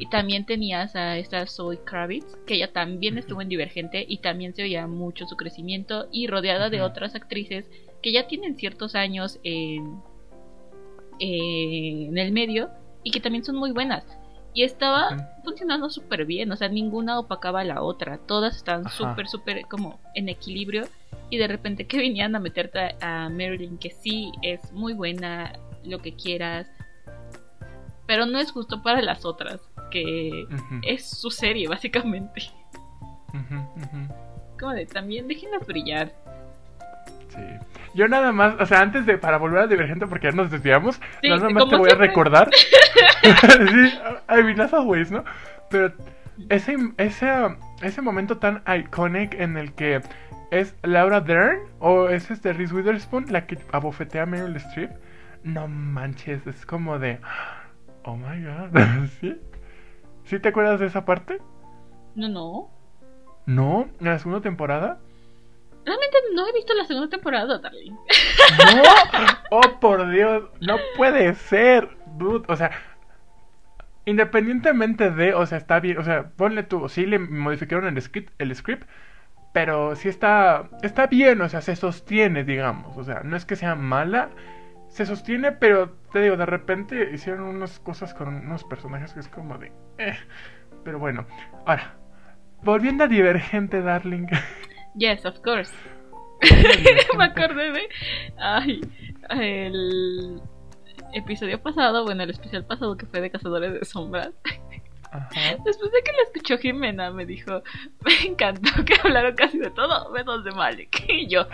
[0.00, 4.52] Y también tenías a esta Zoe Kravitz, que ella también estuvo en Divergente y también
[4.52, 7.70] se veía mucho su crecimiento y rodeada de otras actrices
[8.02, 10.00] que ya tienen ciertos años en,
[11.18, 12.70] en el medio
[13.02, 14.04] y que también son muy buenas.
[14.54, 19.28] Y estaba funcionando súper bien, o sea, ninguna opacaba a la otra, todas estaban súper,
[19.28, 20.84] súper como en equilibrio
[21.30, 25.52] y de repente que venían a meterte a, Marilyn, que sí es muy buena,
[25.84, 26.66] lo que quieras,
[28.06, 30.46] pero no es justo para las otras, que
[30.82, 32.50] es su serie, básicamente.
[34.58, 36.12] Como de también déjenla brillar.
[37.28, 37.42] Sí.
[37.94, 41.00] Yo nada más, o sea, antes de, para volver a Divergente, porque ya nos desviamos,
[41.22, 41.92] Sí, nada más te voy siempre.
[41.92, 42.50] a recordar.
[43.22, 45.24] sí, I mean, as always, ¿no?
[45.70, 45.92] Pero
[46.48, 47.28] ese, ese,
[47.82, 50.00] ese momento tan iconic en el que
[50.50, 54.90] es Laura Dern o es este Reese Witherspoon la que abofetea a Meryl Streep.
[55.42, 57.20] No manches, es como de.
[58.04, 58.80] Oh my god.
[59.20, 59.36] ¿Sí?
[60.24, 61.40] ¿Sí te acuerdas de esa parte?
[62.14, 62.70] No, no.
[63.46, 63.88] ¿No?
[64.00, 64.98] ¿En la segunda temporada?
[65.88, 67.92] Realmente no he visto la segunda temporada, darling.
[68.76, 68.82] ¡No!
[69.50, 70.44] ¡Oh, por Dios!
[70.60, 71.96] ¡No puede ser!
[72.18, 72.72] Dude, o sea,
[74.04, 78.34] independientemente de, o sea, está bien, o sea, ponle tú, sí le modificaron el script,
[78.38, 78.86] el script,
[79.54, 83.56] pero sí está, está bien, o sea, se sostiene, digamos, o sea, no es que
[83.56, 84.28] sea mala,
[84.88, 89.28] se sostiene, pero te digo, de repente hicieron unas cosas con unos personajes que es
[89.28, 90.18] como de, eh,
[90.84, 91.26] pero bueno,
[91.64, 91.94] ahora,
[92.62, 94.26] volviendo a Divergente, darling.
[94.98, 95.72] Yes, of course.
[97.16, 97.88] Me acordé de,
[98.38, 98.80] ay,
[99.30, 100.40] el
[101.12, 104.32] episodio pasado, bueno, el especial pasado que fue de Cazadores de Sombras.
[105.64, 107.62] Después de que lo escuchó Jimena, me dijo:
[108.04, 111.04] Me encantó que hablaron casi de todo, menos de Malek.
[111.08, 111.46] Y yo,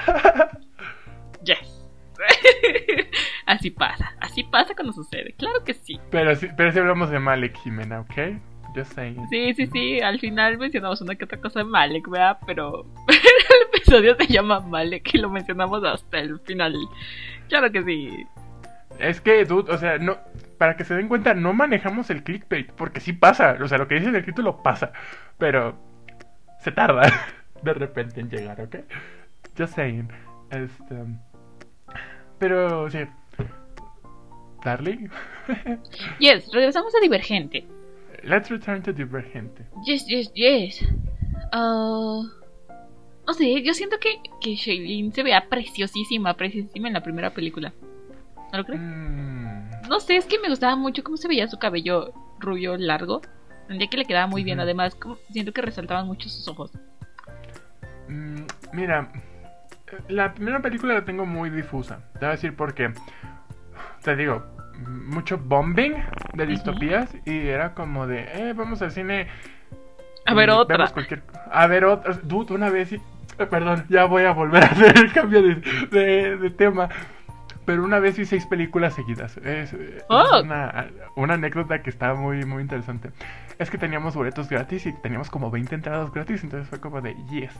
[1.44, 1.86] yes.
[3.46, 6.00] así pasa, así pasa cuando sucede, claro que sí.
[6.10, 8.14] Pero sí, pero sí hablamos de Malek, Jimena, ¿ok?
[8.74, 9.28] Just saying.
[9.28, 12.38] Sí, sí, sí, al final mencionamos una que otra cosa de Malek, ¿verdad?
[12.46, 16.74] Pero el episodio se llama Malek y lo mencionamos hasta el final.
[17.48, 18.26] Claro que sí.
[18.98, 20.18] Es que, dude, o sea, no,
[20.58, 23.88] para que se den cuenta, no manejamos el clickbait, porque sí pasa, o sea, lo
[23.88, 24.92] que dice en el título pasa,
[25.38, 25.76] pero
[26.60, 27.02] se tarda
[27.62, 28.76] de repente en llegar, ¿ok?
[29.56, 30.08] Just saying.
[30.50, 30.96] Este,
[32.38, 33.00] pero sí.
[34.64, 35.08] Darling.
[36.18, 37.66] yes, regresamos a Divergente.
[38.24, 39.66] Let's return to Divergente.
[39.86, 40.80] Yes, yes, yes.
[41.52, 42.24] Uh,
[43.26, 47.72] no sé, yo siento que, que Shailene se vea preciosísima, preciosísima en la primera película.
[48.52, 48.80] ¿No lo crees?
[48.80, 53.20] Mm, No sé, es que me gustaba mucho cómo se veía su cabello rubio largo.
[53.68, 56.70] Sentía que le quedaba muy bien, además como- siento que resaltaban mucho sus ojos.
[58.08, 59.10] mm, mira,
[60.08, 62.00] la primera película la tengo muy difusa.
[62.14, 62.92] Te voy a decir por qué.
[64.02, 64.44] Te digo,
[65.06, 65.94] mucho bombing
[66.34, 69.28] de distopías y era como de, eh, vamos al cine.
[70.26, 70.88] A y ver, otra.
[70.88, 71.22] cualquier...
[71.50, 72.14] A ver, otra.
[72.22, 72.96] Dude, una vez y...
[72.96, 75.54] eh, Perdón, ya voy a volver a hacer el cambio de,
[75.90, 76.88] de- de tema.
[77.66, 79.36] Pero una vez vi seis películas seguidas.
[79.38, 80.42] Es, es Oh.
[80.42, 83.10] una, una anécdota que está muy, muy interesante.
[83.58, 87.14] Es que teníamos boletos gratis y teníamos como 20 entradas gratis, entonces fue como de
[87.30, 87.52] yes.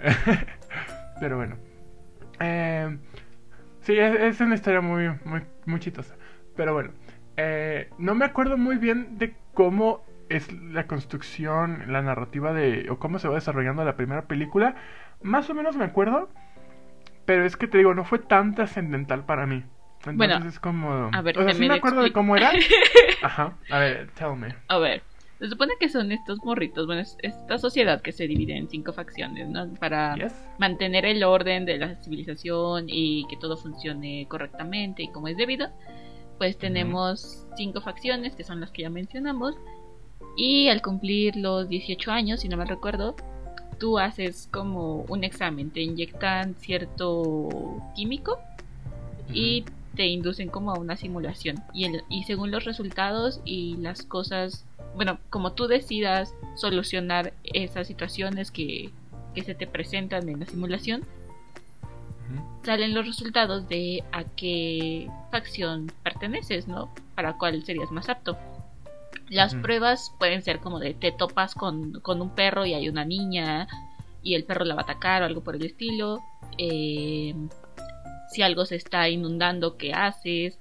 [1.20, 1.56] Pero bueno.
[2.40, 2.96] Eh,
[3.82, 6.14] sí, es, es una historia muy, muy, muy chistosa.
[6.56, 6.90] Pero bueno.
[7.36, 12.88] eh, no me acuerdo muy bien de cómo es la construcción, la narrativa de.
[12.90, 14.74] o cómo se va desarrollando la primera película.
[15.22, 16.28] Más o menos me acuerdo.
[17.24, 19.62] Pero es que te digo, no fue tan trascendental para mí.
[19.98, 21.10] Entonces Bueno, es como.
[21.12, 22.50] a ver, o sea, te sí me acuerdo de cómo era.
[23.22, 23.56] Ajá.
[23.70, 24.54] A ver, tell me.
[24.68, 25.02] A ver,
[25.38, 28.92] se supone que son estos morritos, bueno, es esta sociedad que se divide en cinco
[28.92, 29.72] facciones, ¿no?
[29.74, 30.34] Para Yes.
[30.58, 35.68] mantener el orden de la civilización y que todo funcione correctamente y como es debido,
[36.42, 39.54] pues tenemos cinco facciones que son las que ya mencionamos.
[40.36, 43.14] Y al cumplir los 18 años, si no me recuerdo,
[43.78, 47.48] tú haces como un examen, te inyectan cierto
[47.94, 48.40] químico
[49.32, 51.62] y te inducen como a una simulación.
[51.72, 54.64] Y, el, y según los resultados y las cosas,
[54.96, 58.90] bueno, como tú decidas solucionar esas situaciones que,
[59.32, 61.04] que se te presentan en la simulación,
[62.64, 66.92] Salen los resultados de a qué facción perteneces, ¿no?
[67.14, 68.38] Para cuál serías más apto.
[69.28, 73.04] Las pruebas pueden ser como de te topas con, con un perro y hay una
[73.04, 73.66] niña
[74.22, 76.20] y el perro la va a atacar o algo por el estilo.
[76.58, 77.34] Eh,
[78.30, 80.58] si algo se está inundando, ¿qué haces?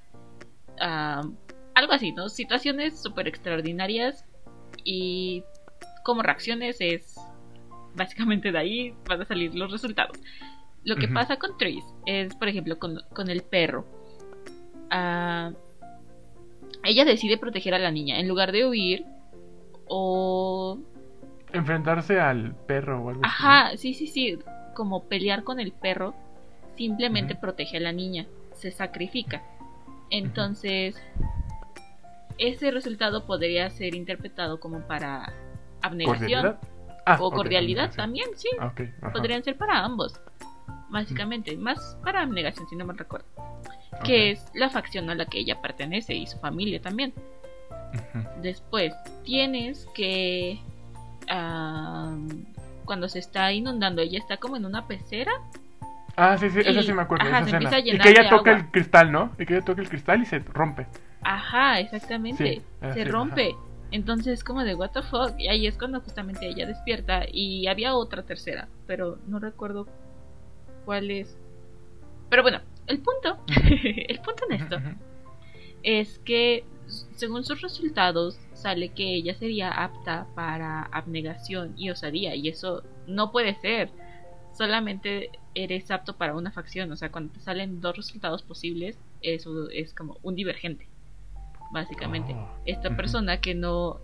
[0.80, 2.30] Algo así, ¿no?
[2.30, 4.26] Situaciones súper extraordinarias
[4.84, 5.44] y
[6.04, 7.16] como reacciones es
[7.96, 10.18] básicamente de ahí van a salir los resultados.
[10.84, 13.86] Lo que pasa con Tris es, por ejemplo, con, con el perro.
[14.90, 15.52] Ah,
[16.84, 19.06] ella decide proteger a la niña en lugar de huir
[19.88, 20.80] o...
[21.54, 23.32] Enfrentarse al perro o algo así.
[23.32, 24.40] Ajá, sí, sí, sí,
[24.74, 26.16] como pelear con el perro,
[26.78, 29.44] simplemente protege a la niña, se sacrifica.
[30.10, 30.96] Entonces,
[32.38, 35.34] ese resultado podría ser interpretado como para
[35.82, 36.60] abnegación ¿Cordialidad?
[37.06, 38.50] Ah, o cordialidad también, sí.
[39.12, 40.20] Podrían ser para ambos,
[40.92, 43.26] básicamente, más para abnegación, si no me recuerdo.
[44.04, 47.14] Que es la facción a la que ella pertenece y su familia también.
[48.42, 50.60] Después, tienes que.
[52.86, 55.32] cuando se está inundando, ella está como en una pecera.
[56.18, 57.26] Ah, sí, sí, esa Y- sí me acuerdo.
[57.26, 58.62] ajá, esa se a y que ella toca agua.
[58.64, 59.32] el cristal, ¿no?
[59.40, 60.88] Y que ella toca el cristal y se rompe.
[61.22, 62.56] Ajá, exactamente.
[62.56, 63.56] Sí, ah, se sí, rompe.
[63.92, 65.34] Entonces, como de, ¿What the fuck?
[65.38, 67.24] Y ahí es cuando justamente ella despierta.
[67.32, 69.88] Y había otra tercera, pero no recuerdo
[70.86, 71.38] cuál es.
[72.30, 74.78] Pero bueno, el punto, el punto en esto
[75.84, 76.64] es que
[77.16, 83.32] según sus resultados sale que ella sería apta para abnegación y osadía y eso no
[83.32, 83.90] puede ser.
[84.54, 89.70] Solamente eres apto para una facción, o sea, cuando te salen dos resultados posibles, eso
[89.70, 90.88] es como un divergente.
[91.72, 94.02] Básicamente, Oh, esta persona que no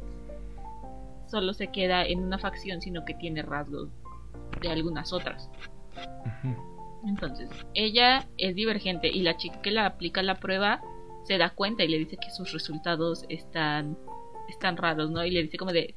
[1.29, 3.89] solo se queda en una facción, sino que tiene rasgos
[4.61, 5.49] de algunas otras.
[7.05, 10.81] Entonces, ella es divergente y la chica que la aplica la prueba
[11.23, 13.97] se da cuenta y le dice que sus resultados están,
[14.49, 15.25] están raros, ¿no?
[15.25, 15.93] Y le dice como de,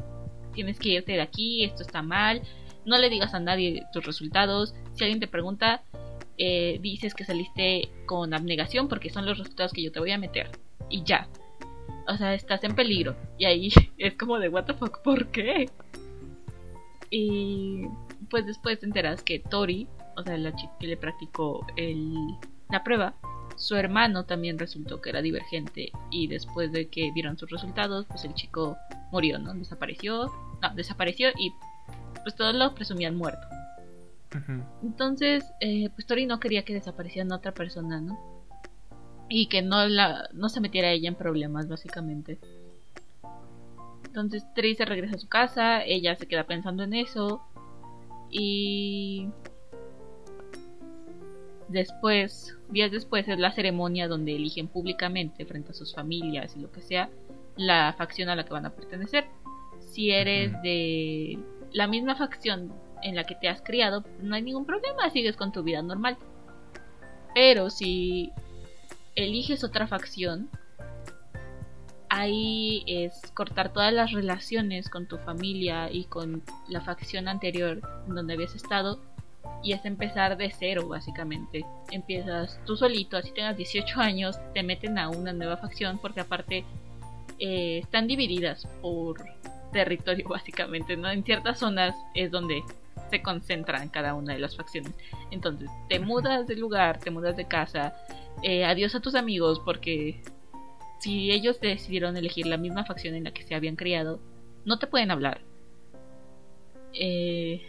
[0.53, 2.43] tienes que irte de aquí, esto está mal,
[2.85, 5.83] no le digas a nadie tus resultados, si alguien te pregunta,
[6.39, 10.19] eh, dices que saliste con abnegación porque son los resultados que yo te voy a
[10.19, 10.51] meter.
[10.89, 11.29] Y ya.
[12.09, 13.15] O sea, estás en peligro.
[13.39, 15.69] Y ahí es como de, what the fuck, ¿por qué?
[17.11, 17.83] Y
[18.29, 22.15] pues después te enteras que Tori, o sea, la chica que le practicó el,
[22.69, 23.15] la prueba,
[23.57, 28.25] su hermano también resultó que era divergente y después de que vieron sus resultados, pues
[28.25, 28.77] el chico
[29.13, 29.55] murió, ¿no?
[29.55, 31.53] Desapareció, no, desapareció y
[32.23, 33.47] pues todos lo presumían muerto.
[34.83, 38.19] Entonces, eh, pues Tori no quería que desapareciera otra persona, ¿no?
[39.29, 42.39] Y que no, la, no se metiera ella en problemas, básicamente.
[44.05, 47.43] Entonces Trey se regresa a su casa, ella se queda pensando en eso.
[48.31, 49.29] Y
[51.69, 56.71] después, días después, es la ceremonia donde eligen públicamente, frente a sus familias y lo
[56.71, 57.11] que sea,
[57.57, 59.25] la facción a la que van a pertenecer.
[59.81, 61.39] Si eres de
[61.73, 65.53] la misma facción en la que te has criado, no hay ningún problema, sigues con
[65.53, 66.17] tu vida normal.
[67.35, 68.33] Pero si
[69.15, 70.49] eliges otra facción,
[72.11, 78.15] ahí es cortar todas las relaciones con tu familia y con la facción anterior en
[78.15, 79.01] donde habías estado
[79.63, 81.65] y es empezar de cero básicamente.
[81.91, 86.65] Empiezas tú solito, así tengas 18 años, te meten a una nueva facción porque aparte
[87.39, 89.23] eh, están divididas por
[89.73, 91.11] territorio básicamente, ¿no?
[91.11, 92.63] En ciertas zonas es donde
[93.09, 94.93] se concentran cada una de las facciones.
[95.31, 97.95] Entonces, te mudas de lugar, te mudas de casa,
[98.43, 100.23] eh, adiós a tus amigos porque
[101.01, 104.21] si ellos decidieron elegir la misma facción en la que se habían criado,
[104.67, 105.41] no te pueden hablar.
[106.93, 107.63] Eh,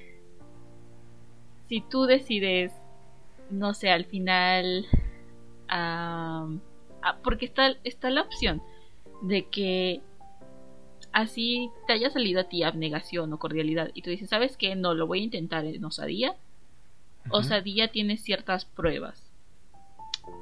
[1.70, 2.74] si tú decides,
[3.50, 4.86] no sé, al final,
[5.70, 6.50] ah,
[7.02, 8.62] ah, porque está, está la opción
[9.22, 10.02] de que
[11.14, 14.76] así te haya salido a ti abnegación o cordialidad y tú dices, ¿sabes qué?
[14.76, 16.36] No, lo voy a intentar en osadía.
[17.28, 17.38] Ujú.
[17.38, 19.32] Osadía tiene ciertas pruebas.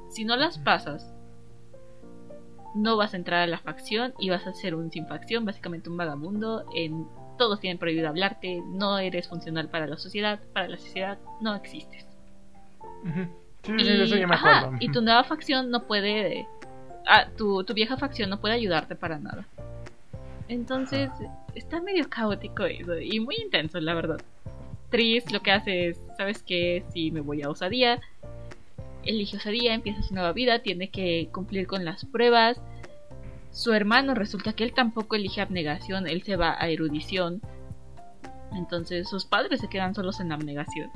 [0.08, 1.14] Si no las pasas,
[2.74, 5.90] no vas a entrar a la facción y vas a ser un sin facción, básicamente
[5.90, 6.64] un vagabundo.
[6.74, 7.06] En,
[7.38, 12.06] todos tienen prohibido hablarte, no eres funcional para la sociedad, para la sociedad no existes.
[13.62, 14.76] Sí, sí, Y, de eso ya me ajá, acuerdo.
[14.80, 16.46] y tu nueva facción no puede.
[17.06, 19.46] ah, tu, tu vieja facción no puede ayudarte para nada.
[20.48, 21.10] Entonces,
[21.54, 24.20] está medio caótico eso y muy intenso, la verdad.
[24.90, 26.84] Tris lo que hace es: ¿sabes qué?
[26.92, 28.00] Si me voy a osadía,
[29.04, 32.60] elige osadía, empieza su nueva vida, tiene que cumplir con las pruebas.
[33.50, 37.40] Su hermano resulta que él tampoco elige abnegación, él se va a erudición.
[38.52, 40.90] Entonces sus padres se quedan solos en abnegación.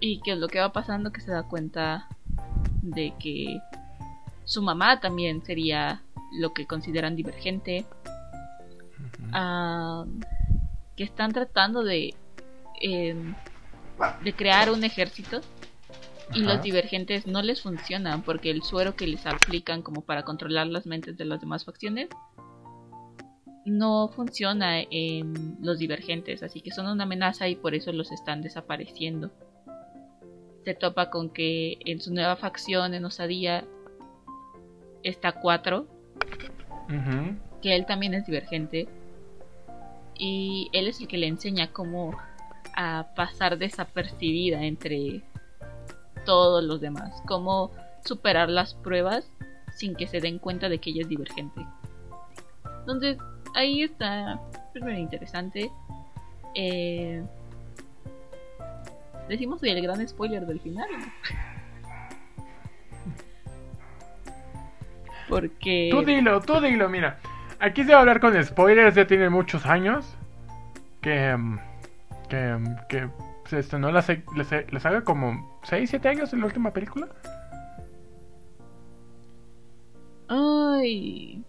[0.00, 2.08] Y que es lo que va pasando que se da cuenta
[2.82, 3.60] de que
[4.44, 7.86] su mamá también sería lo que consideran divergente.
[9.32, 10.04] Ah,
[10.96, 12.14] que están tratando de,
[12.80, 13.34] em,
[14.22, 15.40] de crear un ejército
[16.32, 20.66] y los divergentes no les funcionan porque el suero que les aplican como para controlar
[20.66, 22.08] las mentes de las demás facciones
[23.66, 28.42] no funciona en los divergentes, así que son una amenaza y por eso los están
[28.42, 29.30] desapareciendo.
[30.64, 33.64] Se topa con que en su nueva facción en Osadía
[35.02, 35.86] está 4,
[36.88, 37.36] Ujú.
[37.62, 38.88] que él también es divergente.
[40.18, 42.16] Y él es el que le enseña cómo
[42.76, 45.22] a pasar desapercibida entre
[46.24, 47.22] todos los demás.
[47.26, 47.70] Cómo
[48.04, 49.28] superar las pruebas
[49.76, 51.66] sin que se den cuenta de que ella es divergente.
[52.80, 53.18] Entonces,
[53.54, 54.40] ahí está
[54.72, 55.70] primero interesante.
[56.54, 57.22] Eh,
[59.28, 60.88] decimos el gran spoiler del final.
[60.98, 61.06] ¿no?
[65.28, 65.88] Porque...
[65.90, 67.18] Tú dilo, tú dilo, mira.
[67.58, 70.06] Aquí se va a hablar con spoilers, ya tiene muchos años.
[71.00, 71.36] Que.
[72.28, 72.58] Que.
[72.88, 73.08] Que
[73.46, 76.72] se estrenó la, se- la se- la saga como 6, 7 años en la última
[76.72, 77.08] película.
[80.28, 81.42] Ay.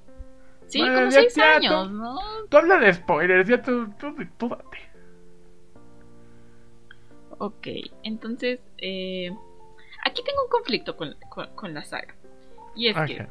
[0.68, 2.20] Sí, Bueno, como ya- seis ya, años, tú- ¿no?
[2.50, 4.78] Tú habla de spoilers, ya tú, tú, tú date.
[7.38, 7.68] Ok,
[8.04, 9.30] entonces eh,
[10.04, 12.16] aquí tengo un conflicto con, con- con la saga.
[12.76, 13.28] Y es que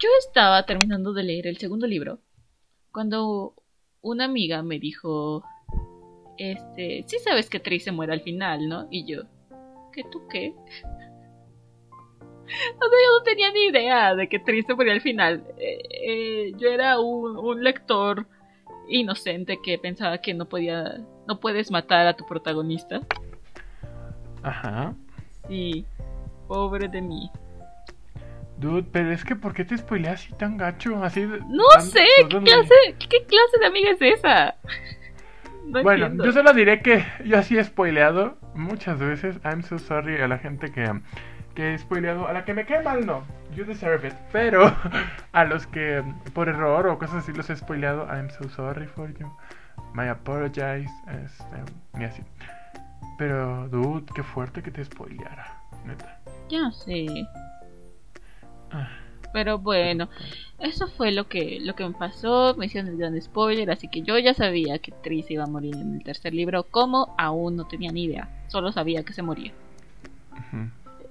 [0.00, 2.20] yo estaba terminando de leer el segundo libro
[2.92, 3.54] cuando
[4.00, 5.44] una amiga me dijo,
[6.38, 8.86] este, sí sabes que Tris se muere al final, ¿no?
[8.90, 9.22] Y yo,
[9.92, 10.54] ¿qué tú qué?
[12.50, 15.44] O sea, yo no tenía ni idea de que Tris se moría al final.
[15.58, 18.26] Eh, eh, yo era un, un lector
[18.88, 23.00] inocente que pensaba que no podía, no puedes matar a tu protagonista.
[24.42, 24.94] Ajá.
[25.46, 25.84] Sí,
[26.46, 27.30] pobre de mí.
[28.58, 31.02] Dude, pero es que ¿por qué te spoileas así tan gacho?
[31.02, 34.56] Así No sé, ¿qué clase, qué clase de amiga es esa?
[35.72, 36.24] No Bueno, entiendo.
[36.24, 39.38] yo solo diré que yo así he spoileado muchas veces.
[39.44, 40.90] I'm so sorry a la gente que,
[41.54, 42.26] que he spoileado.
[42.26, 43.22] A la que me cae mal, no.
[43.54, 44.14] You deserve it.
[44.32, 44.72] Pero
[45.32, 46.02] a los que
[46.32, 49.30] por error o cosas así los he spoileado, I'm so sorry for you.
[49.94, 50.90] My apologize.
[51.24, 51.56] Este,
[52.00, 52.22] y así.
[53.18, 55.46] Pero, dude, qué fuerte que te spoileara.
[55.84, 56.18] Neta.
[56.48, 57.06] Ya sé.
[58.70, 58.88] Ah,
[59.32, 60.08] Pero bueno,
[60.58, 62.54] eso fue lo que, lo que me pasó.
[62.56, 65.76] Me hicieron el gran spoiler, así que yo ya sabía que Tris iba a morir
[65.76, 66.64] en el tercer libro.
[66.64, 69.52] Como aún no tenía ni idea, solo sabía que se moría.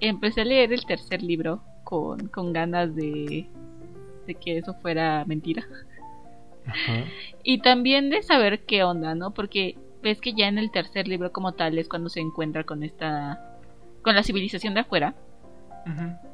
[0.00, 3.46] Empecé a leer el tercer libro con, con ganas de,
[4.26, 5.66] de que eso fuera mentira.
[7.42, 9.32] Y también de saber qué onda, ¿no?
[9.32, 12.82] Porque ves que ya en el tercer libro como tal es cuando se encuentra con
[12.82, 13.40] esta...
[14.02, 15.14] con la civilización de afuera.
[15.86, 16.27] Ujú.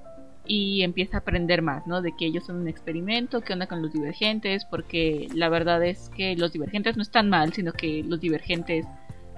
[0.46, 2.02] Y empieza a aprender más, ¿no?
[2.02, 6.10] De que ellos son un experimento, qué onda con los divergentes, porque la verdad es
[6.10, 8.86] que los divergentes no están mal, sino que los divergentes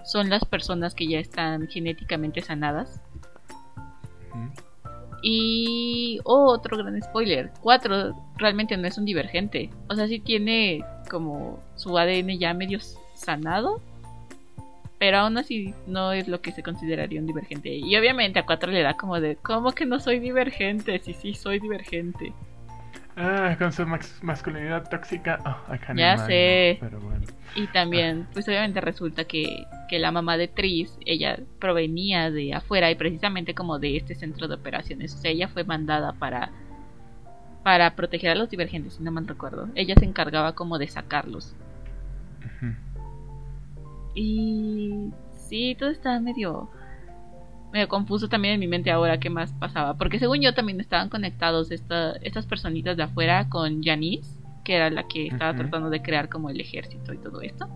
[0.04, 3.00] son las personas que ya están genéticamente sanadas.
[5.22, 10.84] Y oh, otro gran spoiler, 4 realmente no es un divergente, o sea, sí tiene
[11.10, 12.78] como su ADN ya medio
[13.14, 13.80] sanado,
[14.98, 17.74] pero aún así no es lo que se consideraría un divergente.
[17.74, 20.98] Y obviamente a 4 le da como de, ¿cómo que no soy divergente?
[20.98, 22.32] Sí, sí, soy divergente.
[23.16, 23.86] Ah, con su
[24.22, 25.38] masculinidad tóxica.
[25.46, 26.76] Oh, Ya sé.
[26.80, 27.24] Pero bueno.
[27.54, 32.90] Y también, pues obviamente resulta que, que la mamá de Tris, ella provenía de afuera
[32.90, 35.14] y precisamente como de este centro de operaciones.
[35.14, 36.50] O sea, ella fue mandada para,
[37.62, 39.68] para proteger a los divergentes, si no mal recuerdo.
[39.74, 41.56] Ella se encargaba como de sacarlos.
[42.44, 42.74] Ujú.
[44.16, 46.68] Y sí, todo estaba medio,
[47.72, 49.94] medio confuso también en mi mente ahora qué más pasaba.
[49.94, 54.28] Porque según yo también estaban conectados esta, estas personitas de afuera con Janice,
[54.64, 57.68] que era la que estaba tratando de crear como el ejército y todo esto.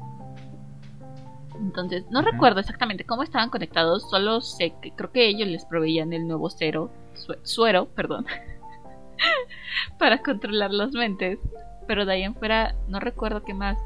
[1.61, 6.13] Entonces, no recuerdo exactamente cómo estaban conectados, solo sé que creo que ellos les proveían
[6.15, 8.25] el nuevo cero, sue- suero, perdón,
[9.99, 11.39] para controlar las mentes.
[11.87, 13.77] Pero de ahí en fuera no recuerdo qué más.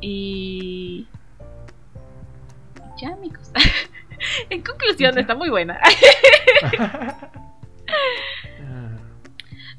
[0.00, 1.06] Y...
[3.00, 3.50] Ya, amigos.
[4.50, 5.20] en conclusión, Ya.
[5.20, 5.78] está muy buena.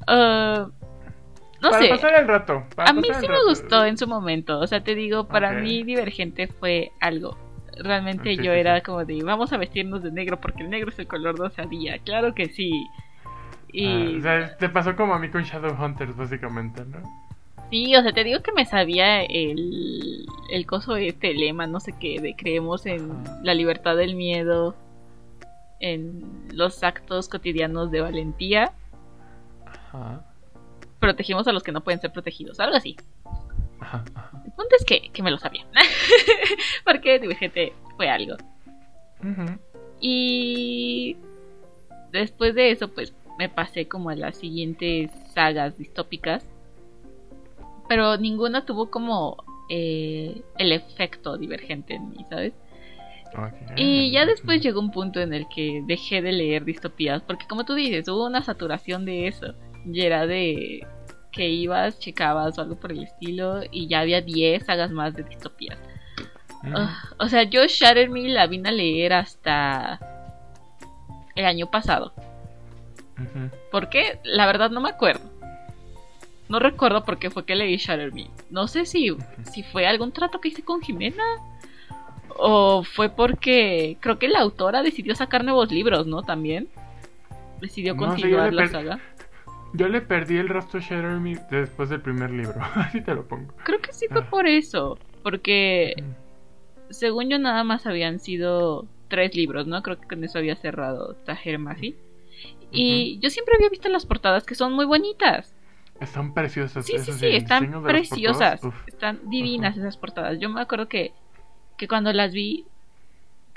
[0.06, 0.68] Ah.
[1.60, 1.88] No para sé.
[1.90, 2.64] pasar el rato.
[2.74, 3.46] para A mí sí me rato.
[3.48, 4.58] gustó en su momento.
[4.60, 5.58] O sea, te digo, para Ok.
[5.60, 7.36] mí Divergente fue algo.
[7.76, 8.82] Realmente yo sí, era sí.
[8.84, 11.98] como de, vamos a vestirnos de negro porque el negro es el color de osadía.
[11.98, 12.70] Claro que sí.
[13.72, 17.02] Y Ah, o sea, te pasó como a mí con Shadowhunters, básicamente, ¿no?
[17.70, 21.80] Sí, o sea, te digo que me sabía el, el coso de este lema, no
[21.80, 23.10] sé qué, de creemos en
[23.42, 24.74] la libertad del miedo,
[25.80, 28.72] en los actos cotidianos de valentía,
[29.66, 30.24] Ajá.
[30.98, 32.96] protegimos a los que no pueden ser protegidos, algo así.
[33.80, 34.04] Ajá.
[34.14, 34.42] ajá.
[34.44, 35.64] El punto es que, que me lo sabía.
[36.84, 38.36] Porque Divergente fue algo.
[40.00, 41.16] Y
[42.12, 46.44] después de eso, pues me pasé como a las siguientes sagas distópicas.
[47.88, 52.52] Pero ninguna tuvo como eh, el efecto divergente en mí, ¿sabes?
[53.76, 57.22] Y ya después llegó un punto en el que dejé de leer distopías.
[57.22, 59.54] Porque como tú dices, hubo una saturación de eso.
[59.86, 60.86] Y era de
[61.30, 63.60] que ibas, checabas o algo por el estilo.
[63.70, 65.78] Y ya había 10 sagas más de distopías.
[66.64, 66.72] Ujú.
[66.74, 70.00] Ah, o sea, yo Shatter Me la vine a leer hasta
[71.36, 72.12] el año pasado.
[73.18, 73.50] Ujú.
[73.70, 74.18] ¿Por qué?
[74.24, 75.37] La verdad no me acuerdo.
[76.48, 78.28] No recuerdo por qué fue que leí Shatter Me.
[78.50, 79.14] No sé si,
[79.52, 81.24] si fue algún trato que hice con Jimena.
[82.40, 86.22] O fue porque creo que la autora decidió sacar nuevos libros, ¿no?
[86.22, 86.68] También.
[87.60, 89.00] Decidió No continuar la saga.
[89.74, 92.54] Yo le perdí el rastro a Shatter Me después del primer libro.
[92.74, 93.52] Así te lo pongo.
[93.64, 94.30] Creo que sí fue Ah.
[94.30, 94.98] por eso.
[95.22, 96.02] Porque
[96.90, 99.82] según yo nada más habían sido tres libros, ¿no?
[99.82, 101.96] Creo que con eso había cerrado Tahir Mafi.
[102.70, 105.54] Y yo siempre había visto las portadas que son muy bonitas.
[106.00, 106.86] Están preciosas.
[106.86, 108.60] Sí, sí, sí, están preciosas.
[108.60, 108.88] portadas.
[108.88, 110.38] Están divinas esas portadas.
[110.38, 111.12] Yo me acuerdo que
[111.78, 112.66] que cuando las vi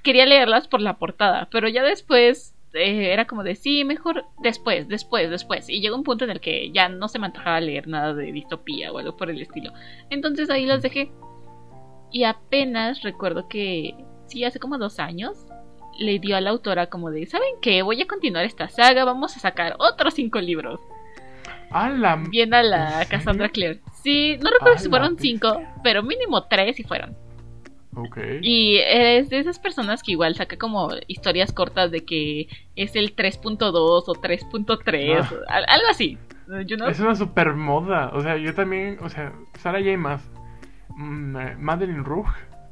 [0.03, 4.87] quería leerlas por la portada, pero ya después eh, era como de sí, mejor después,
[4.87, 5.67] después, después.
[5.69, 8.31] Y llegó un punto en el que ya no se me antojaba leer nada de
[8.31, 9.73] distopía o algo por el estilo.
[10.09, 11.11] Entonces ahí las dejé.
[12.11, 13.95] Y apenas recuerdo que,
[14.27, 15.45] sí, hace como dos años,
[15.97, 17.81] le dio a la autora como de, ¿saben qué?
[17.83, 20.79] Voy a continuar esta saga, vamos a sacar otros cinco libros.
[21.72, 22.24] ¡Hala!
[22.30, 23.05] Viendo a la.
[23.09, 23.80] Cassandra Clare.
[24.03, 25.76] Sí, no recuerdo si ¡Hala, fueron cinco, bestia!
[25.84, 27.15] pero mínimo tres sí fueron.
[27.95, 28.17] Ok.
[28.41, 32.47] Y es de esas personas que igual saca como historias cortas de que
[32.78, 35.61] es el 3.2 o 3.3, Ah.
[35.67, 36.17] algo así.
[36.65, 36.88] You know?
[36.89, 38.11] Es una super moda.
[38.13, 39.97] O sea, yo también, o sea, Sarah J.
[39.97, 40.22] Maas,
[40.95, 41.55] mm, eh,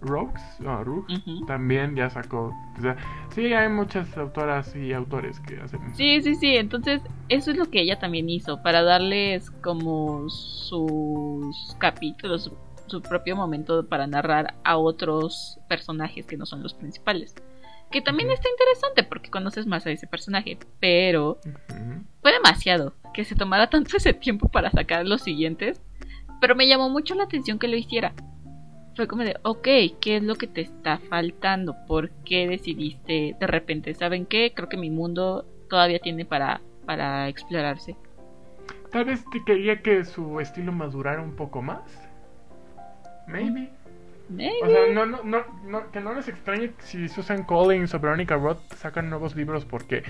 [0.01, 1.45] Rooks, Ujú.
[1.45, 2.53] también ya sacó.
[2.77, 2.95] O sea,
[3.33, 5.95] sí, hay muchas autoras y autores que hacen eso.
[5.95, 6.55] Sí, sí, sí.
[6.55, 13.01] Entonces, eso es lo que ella también hizo, para darles como sus capítulos, su, su
[13.01, 17.35] propio momento para narrar a otros personajes que no son los principales.
[17.91, 21.39] Que también está interesante porque conoces más a ese personaje, pero
[22.21, 25.81] fue demasiado que se tomara tanto ese tiempo para sacar los siguientes.
[26.39, 28.13] Pero me llamó mucho la atención que lo hiciera.
[28.99, 29.63] Fue como de, ok,
[30.01, 31.73] ¿qué es lo que te está faltando?
[31.87, 33.93] ¿Por qué decidiste de repente?
[33.93, 34.51] ¿Saben qué?
[34.53, 37.95] Creo que mi mundo todavía tiene para, para explorarse.
[38.91, 41.79] Tal vez te quería que su estilo madurara un poco más.
[43.25, 43.69] Maybe.
[44.27, 44.51] Maybe.
[44.63, 48.35] O sea, no, no, no, no- que no les extrañe si Susan Collins o Veronica
[48.35, 50.03] Roth sacan nuevos libros porque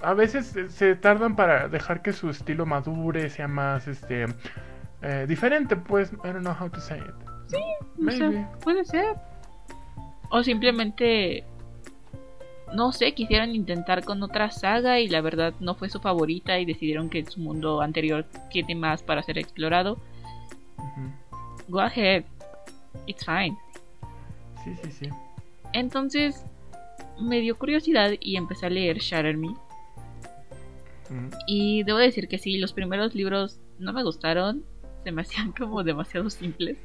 [0.00, 4.24] a veces se- tardan para dejar que su estilo madure, sea más este
[5.02, 6.10] eh, diferente, pues.
[6.24, 7.27] I don't know how to say it.
[7.48, 9.16] O sea, puede ser.
[10.30, 11.44] O simplemente,
[12.74, 16.66] no sé, quisieron intentar con otra saga y la verdad no fue su favorita y
[16.66, 19.98] decidieron que su mundo anterior tiene más para ser explorado.
[21.68, 22.24] Go ahead.
[23.06, 23.56] It's fine.
[24.64, 25.08] Sí, sí, sí.
[25.72, 26.44] Entonces
[27.20, 29.54] me dio curiosidad y empecé a leer Shatter Me.
[31.46, 34.64] Y debo decir que sí, los primeros libros no me gustaron.
[35.04, 36.76] Se me hacían como demasiado simples.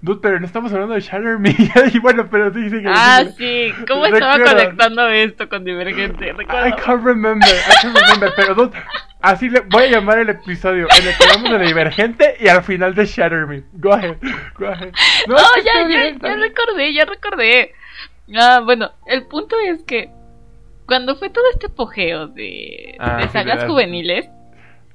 [0.00, 1.50] Dude, pero no estamos hablando de Shatter Me.
[1.92, 2.76] y bueno, pero sí, sí.
[2.86, 3.72] Ah, sí.
[3.88, 4.56] ¿Cómo estaba Recuerdo.
[4.58, 6.28] conectando esto con Divergente?
[6.28, 6.76] I Recuerdo.
[6.76, 8.78] can't remember, I can't remember, pero dude,
[9.20, 12.62] así le voy a llamar el episodio en el que hablamos de Divergente y al
[12.62, 13.64] final de Shatter Me.
[13.72, 14.16] Go ahead,
[14.56, 14.92] go ahead.
[15.26, 17.72] No, Oh, ya, bien, ya, ya recordé, ya recordé.
[18.36, 20.10] Ah, bueno, el punto es que
[20.86, 24.28] cuando fue todo este apogeo de, Ah, de sagas juveniles,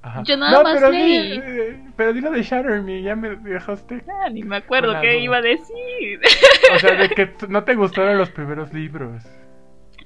[0.03, 0.21] Ajá.
[0.25, 1.31] yo nada más pero leí.
[1.31, 4.03] di- eh, pero dilo de Shatter Me, ya me dejaste.
[4.21, 6.19] ah, ni me acuerdo qué iba a decir.
[6.75, 9.23] O sea, de que no te gustaron los primeros libros.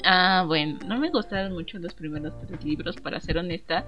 [0.04, 3.86] Ah, bueno, no me gustaron mucho los primeros tres libros, para ser honesta,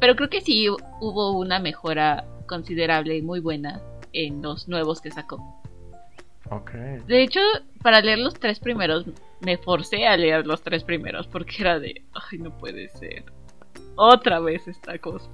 [0.00, 3.80] pero creo que sí hubo una mejora considerable y muy buena
[4.12, 5.62] en los nuevos que sacó.
[6.50, 6.72] Ok.
[7.06, 7.40] De hecho,
[7.82, 9.06] para leer los tres primeros,
[9.40, 13.24] me forcé a leer los tres primeros porque era de, ay, no puede ser.
[13.96, 15.28] Otra vez esta cosa.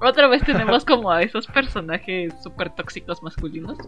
[0.00, 3.78] Otra vez tenemos como a esos personajes súper tóxicos masculinos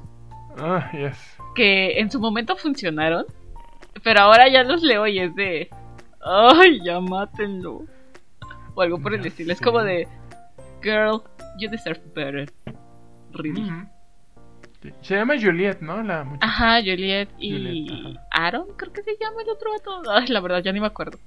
[0.58, 1.36] Ah, yes.
[1.54, 3.26] que en su momento funcionaron,
[4.02, 5.68] pero ahora ya los leo y es de,
[6.22, 7.82] ay, ya mátenlo.
[8.74, 9.52] O algo por el Ya estilo.
[9.52, 10.06] Es como de,
[10.82, 11.22] girl,
[11.58, 12.50] you deserve better.
[13.32, 13.70] Really.
[15.02, 16.02] Se llama Juliet, ¿no?
[16.02, 16.46] La muchacha.
[16.46, 20.02] Ajá, Juliet y Juliet, Aaron, creo que se llama el otro vato.
[20.10, 21.18] Ay, la verdad, ya ni me acuerdo.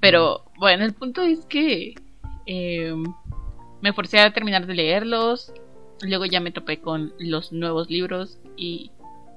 [0.00, 1.94] Pero bueno, el punto es que
[2.46, 2.94] eh,
[3.80, 5.52] me forcé a terminar de leerlos.
[6.02, 8.90] Luego ya me topé con los nuevos libros y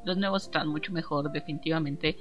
[0.06, 2.18] los nuevos están mucho mejor, definitivamente.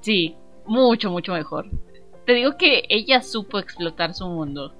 [0.00, 1.68] Sí, mucho, mucho mejor.
[2.24, 4.74] Te digo que ella supo explotar su mundo.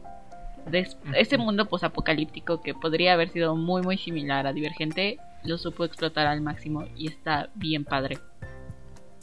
[1.15, 6.27] Ese mundo posapocalíptico que podría haber sido muy, muy similar a Divergente, lo supo explotar
[6.27, 8.19] al máximo y está bien padre.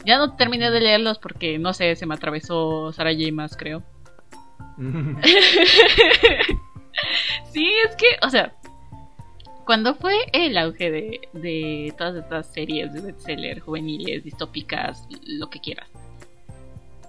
[0.05, 3.31] Ya no terminé de leerlos porque, no sé, se me atravesó Sarah J.
[3.31, 3.83] Maas, creo.
[4.77, 5.21] Mm.
[7.51, 8.53] sí, es que, o sea,
[9.65, 15.59] cuando fue el auge de, de todas estas series de bestseller juveniles, distópicas, lo que
[15.59, 15.89] quieras,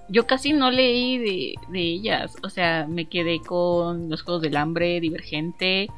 [0.09, 2.37] yo casi no leí de, de ellas.
[2.43, 5.89] O sea, me quedé con los Juegos del Hambre, Divergente.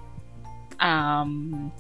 [0.79, 1.71] am,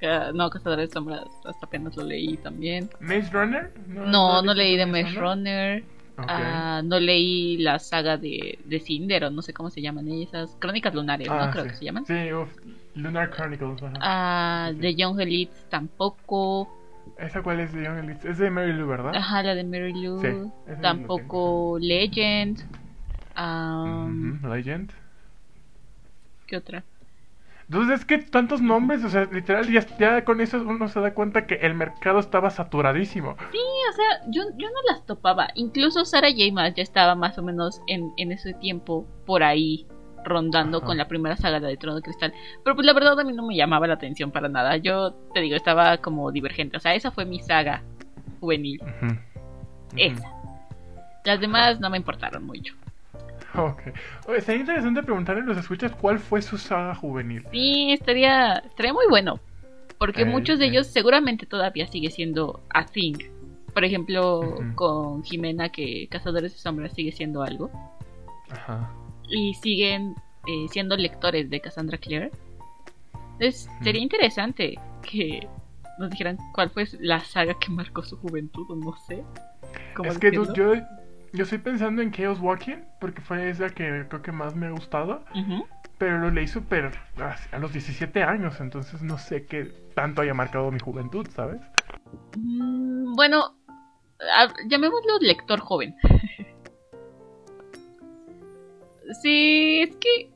[0.00, 2.88] ca- no, Cazadores de Sombras, hasta apenas lo leí también.
[3.00, 3.70] ¿Maze Runner?
[3.88, 5.84] No, no has leí de Maze Runner.
[6.18, 6.24] Ok.
[6.28, 10.56] Ah, no leí la saga de, de Cinder, o no sé cómo se llaman esas.
[10.58, 11.34] Crónicas lunares, ¿no?
[11.34, 11.70] Ah, Creo sí.
[11.70, 12.06] que se llaman.
[12.06, 12.48] Sí, uf,
[12.94, 13.82] Lunar Chronicles.
[13.82, 13.92] ajá.
[14.00, 14.80] Ah, Sí.
[14.80, 16.72] de Young Elites tampoco.
[17.18, 18.30] ¿Esa cuál es de Young Elite?
[18.30, 19.14] Es de Mary Lou, ¿verdad?
[19.14, 20.20] Ajá, la de Mary Lou.
[20.22, 20.28] Sí,
[20.80, 22.58] tampoco Legend.
[23.34, 24.90] Ah, Ujú, Legend.
[26.46, 26.82] ¿Qué otra?
[27.68, 31.14] Entonces es que tantos nombres, o sea, literal, ya, ya con eso uno se da
[31.14, 33.36] cuenta que el mercado estaba saturadísimo.
[33.50, 35.48] Sí, o sea, yo, yo no las topaba.
[35.54, 36.52] Incluso Sarah J.
[36.52, 39.86] Maas ya estaba más o menos en, en ese tiempo por ahí
[40.24, 40.86] rondando Ajá.
[40.86, 42.32] con la primera saga de Trono de Cristal.
[42.62, 44.76] Pero pues la verdad a mí no me llamaba la atención para nada.
[44.76, 46.76] Yo te digo, estaba como divergente.
[46.76, 47.82] O sea, esa fue mi saga
[48.40, 48.80] juvenil.
[49.96, 50.32] Esa.
[51.24, 52.74] Las demás no me importaron mucho.
[53.58, 53.82] Ok.
[54.28, 57.44] Oye, sería interesante preguntarle a los escuchas cuál fue su saga juvenil.
[57.50, 59.40] Sí, estaría, estaría muy bueno.
[59.98, 60.68] Porque Eh, muchos de eh.
[60.68, 63.14] ellos seguramente todavía sigue siendo a thing.
[63.72, 67.70] Por ejemplo, con Jimena, que Cazadores de Sombras sigue siendo algo.
[68.50, 68.90] Ajá.
[69.28, 70.14] Y siguen
[70.46, 72.30] eh, siendo lectores de Cassandra Clare.
[73.32, 75.46] Entonces, sería interesante que
[75.98, 79.22] nos dijeran cuál fue la saga que marcó su juventud, o no sé.
[79.94, 80.74] cómo Es que tú- yo,
[81.36, 84.70] yo estoy pensando en Chaos Walking, porque fue esa que creo que más me ha
[84.70, 85.24] gustado.
[85.98, 86.92] Pero lo leí súper
[87.52, 89.64] a los 17 años, entonces no sé qué
[89.94, 91.60] tanto haya marcado mi juventud, ¿sabes?
[92.34, 93.54] Mm, bueno,
[94.20, 95.94] a- llamémoslo lector joven.
[99.22, 100.30] sí, es que,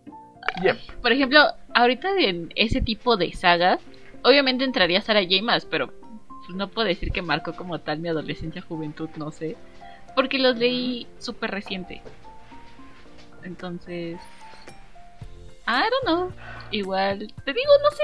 [0.62, 0.76] Yep.
[1.02, 1.40] por ejemplo,
[1.74, 3.80] ahorita en ese tipo de sagas,
[4.24, 5.42] obviamente entraría Sarah J.
[5.42, 5.88] Maas, pero
[6.46, 9.56] pues, no puedo decir que marcó como tal mi adolescencia, juventud, no sé.
[10.14, 12.02] Porque los leí súper reciente.
[13.42, 14.18] Entonces...
[15.66, 16.32] I don't know.
[16.72, 18.02] Igual, te digo, no sé.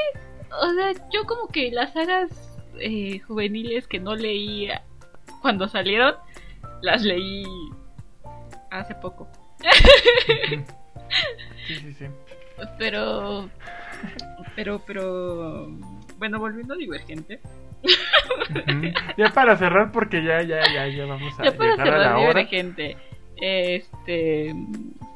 [0.62, 2.30] O sea, yo como que las sagas
[2.78, 4.68] eh, juveniles que no leí
[5.42, 6.14] cuando salieron,
[6.82, 7.44] las leí
[8.70, 9.28] hace poco.
[11.66, 12.06] Sí, sí, sí.
[12.78, 13.50] Pero,
[14.54, 15.68] pero, pero,
[16.18, 17.40] bueno, volviendo a Divergente.
[19.16, 22.18] Ya para cerrar, porque ya, ya, ya, ya vamos a Ya para llegar a la
[22.18, 22.28] hora.
[22.28, 22.96] Divergente.
[23.36, 24.54] Este,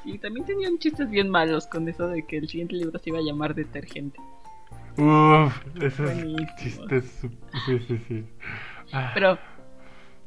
[0.04, 3.18] y también tenían chistes bien malos con eso de que el siguiente libro se iba
[3.18, 4.18] a llamar Detergente.
[4.98, 6.46] Uf, esos Buenísimo.
[6.58, 7.20] chistes.
[7.66, 8.24] Sí, sí, sí.
[8.92, 9.38] Ah, Pero,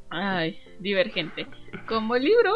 [0.10, 1.48] ay, Divergente.
[1.88, 2.52] Como libro,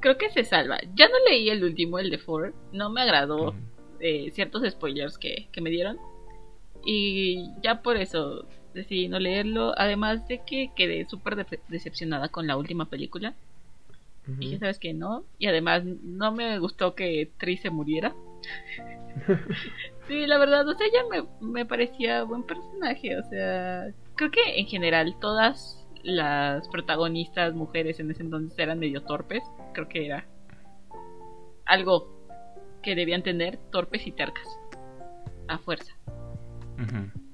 [0.00, 0.78] creo que se salva.
[0.94, 2.54] Ya no leí el último, el de Four.
[2.72, 3.54] No me agradó.
[4.00, 5.98] eh, ciertos spoilers que, que me dieron.
[6.84, 8.46] Y ya por eso
[8.76, 9.74] decidí no leerlo.
[9.76, 13.34] Además de que quedé súper de- decepcionada con la última película.
[14.40, 15.24] Y ya sabes que no.
[15.38, 18.12] Y además no me gustó que Tris se muriera.
[20.08, 23.16] sí, la verdad, o sea, ella me, me parecía buen personaje.
[23.18, 29.02] O sea, creo que en general todas las protagonistas mujeres en ese entonces eran medio
[29.02, 29.42] torpes.
[29.74, 30.26] Creo que era
[31.64, 32.08] algo
[32.82, 34.46] que debían tener torpes y tercas.
[35.48, 35.92] A fuerza.
[36.78, 37.25] Ujú.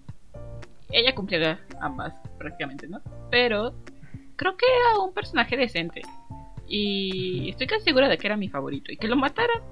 [0.92, 3.00] Ella cumplía ambas prácticamente, ¿no?
[3.30, 3.74] Pero
[4.36, 6.02] creo que era un personaje decente.
[6.68, 8.92] Y estoy casi segura de que era mi favorito.
[8.92, 9.62] Y que lo mataran.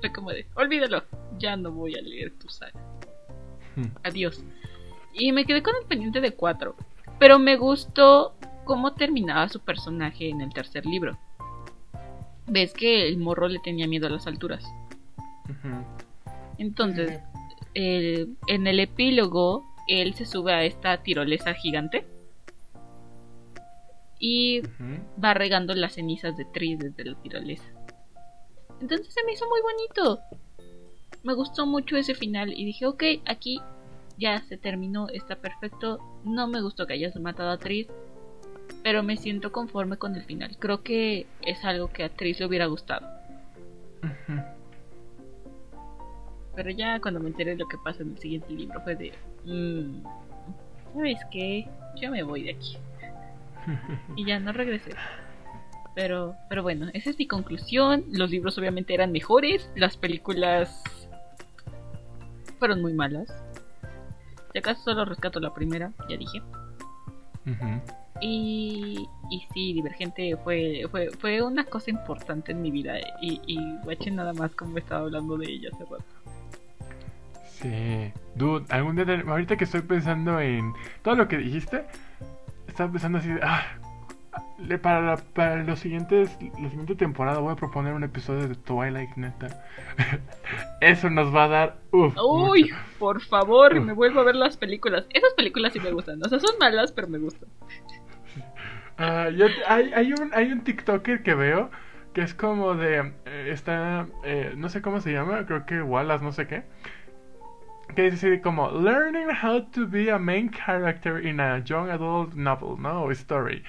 [0.00, 1.04] Fue como de, olvídalo.
[1.38, 2.78] Ya no voy a leer tu saga.
[3.76, 3.88] Ujú.
[4.02, 4.44] Adiós.
[5.12, 6.74] Y me quedé con el pendiente de cuatro.
[7.18, 11.16] Pero me gustó cómo terminaba su personaje en el tercer libro.
[12.46, 14.64] Ves que el morro le tenía miedo a las alturas.
[16.58, 17.20] Entonces,
[17.74, 22.06] el- en el epílogo, él se sube a esta tirolesa gigante
[24.18, 24.62] y
[25.22, 27.70] va regando las cenizas de Tris desde la tirolesa.
[28.80, 30.20] Entonces se me hizo muy bonito.
[31.22, 33.60] Me gustó mucho ese final y dije, ok, aquí
[34.18, 35.98] ya se terminó, está perfecto.
[36.24, 37.88] No me gustó que hayas matado a Tris,
[38.82, 40.56] pero me siento conforme con el final.
[40.58, 43.06] Creo que es algo que a Tris le hubiera gustado.
[46.54, 49.12] Pero ya cuando me enteré de lo que pasa en el siguiente libro fue de...
[49.44, 50.02] "Mm,
[50.94, 51.68] ¿Sabes qué?
[52.00, 52.76] Yo me voy de aquí.
[54.16, 54.90] Y ya no regresé.
[55.94, 58.04] Pero, pero bueno, esa es mi conclusión.
[58.12, 59.70] Los libros obviamente eran mejores.
[59.76, 60.82] Las películas
[62.58, 63.28] fueron muy malas.
[64.52, 66.42] Si acaso solo rescato la primera, ya dije.
[68.20, 72.94] Y, y sí, Divergente fue, fue, fue una cosa importante en mi vida.
[73.20, 76.04] Y, y guachen nada más como estaba hablando de ella hace rato.
[77.64, 78.12] Sí.
[78.34, 81.84] Dude, algún día, ahorita que estoy pensando en todo lo que dijiste,
[82.68, 83.62] estaba pensando así, de, ah,
[84.82, 89.14] para, la- para los siguientes, la siguiente temporada voy a proponer un episodio de Twilight,
[89.16, 89.64] neta.
[90.82, 92.74] Eso nos va a dar, uf, Uy, mucho.
[92.98, 93.84] por favor, Uf.
[93.84, 95.06] me vuelvo a ver las películas.
[95.10, 96.20] Esas películas sí me gustan.
[96.22, 97.48] O sea, son malas, pero me gustan.
[98.96, 101.68] Ah, yo hay, hay, un, hay un TikToker que veo
[102.12, 103.12] que es como de.
[103.26, 104.06] eh, está.
[104.22, 106.62] eh, no sé cómo se llama, creo que Wallace, no sé qué.
[107.94, 112.34] Que dice así como: Learning how to be a main character in a young adult
[112.34, 113.04] novel, ¿no?
[113.04, 113.62] O story.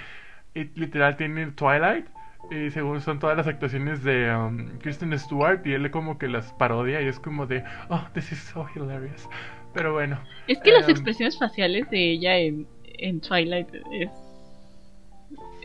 [0.54, 2.06] Y literal tiene Twilight.
[2.52, 6.54] Y según son todas las actuaciones de um, Kristen Stewart y él como que las
[6.54, 9.28] parodia y es como de, oh, this is so hilarious.
[9.74, 10.20] Pero bueno.
[10.48, 12.68] Es que las em, expresiones faciales de ella en,
[13.00, 14.10] en Twilight es,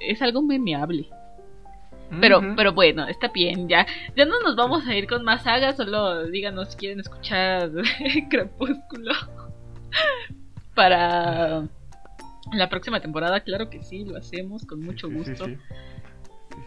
[0.00, 1.08] es algo memeable.
[2.20, 3.86] Pero, pero bueno, está bien, ya.
[4.16, 7.70] Ya no nos vamos a ir con más sagas, solo díganos si quieren escuchar
[8.30, 9.12] Crepúsculo.
[10.74, 11.68] Para
[12.52, 15.44] la próxima temporada, claro que sí, lo hacemos con mucho gusto.
[15.44, 15.58] sí, sí.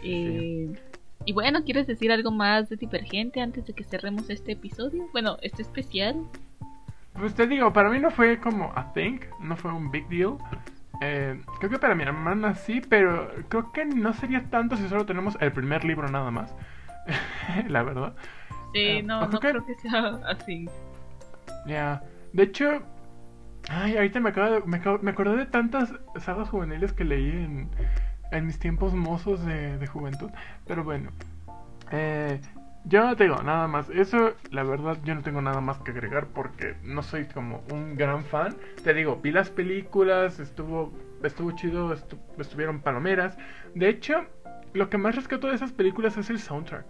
[0.00, 0.72] sí, sí.
[0.72, 0.94] Eh,
[1.26, 5.08] y bueno, ¿quieres decir algo más de Divergente antes de que cerremos este episodio?
[5.12, 6.16] Bueno, este especial.
[7.14, 10.36] Pues te digo, para mí no fue como a think, no fue un big deal.
[11.06, 15.04] Eh, creo que para mi hermana sí, pero creo que no sería tanto si solo
[15.04, 16.54] tenemos el primer libro nada más.
[17.68, 18.14] La verdad.
[18.72, 20.66] Sí, Eh, no, no que- creo que sea así.
[21.66, 22.02] Ya.
[22.32, 22.82] De hecho,
[23.68, 27.30] ay, ahorita me acabo de- me, acabo- me acordé de tantas sagas juveniles que leí
[27.30, 27.68] en,
[28.32, 30.30] en mis tiempos mozos de, de juventud.
[30.66, 31.10] Pero bueno.
[31.90, 32.40] Eh,
[32.84, 33.88] yo no tengo nada más.
[33.90, 37.96] Eso, la verdad, yo no tengo nada más que agregar porque no soy como un
[37.96, 38.54] gran fan.
[38.82, 43.36] Te digo, vi las películas, estuvo, estuvo chido, estu- estuvieron palomeras.
[43.74, 44.26] De hecho,
[44.74, 46.84] lo que más rescato de esas películas es el soundtrack.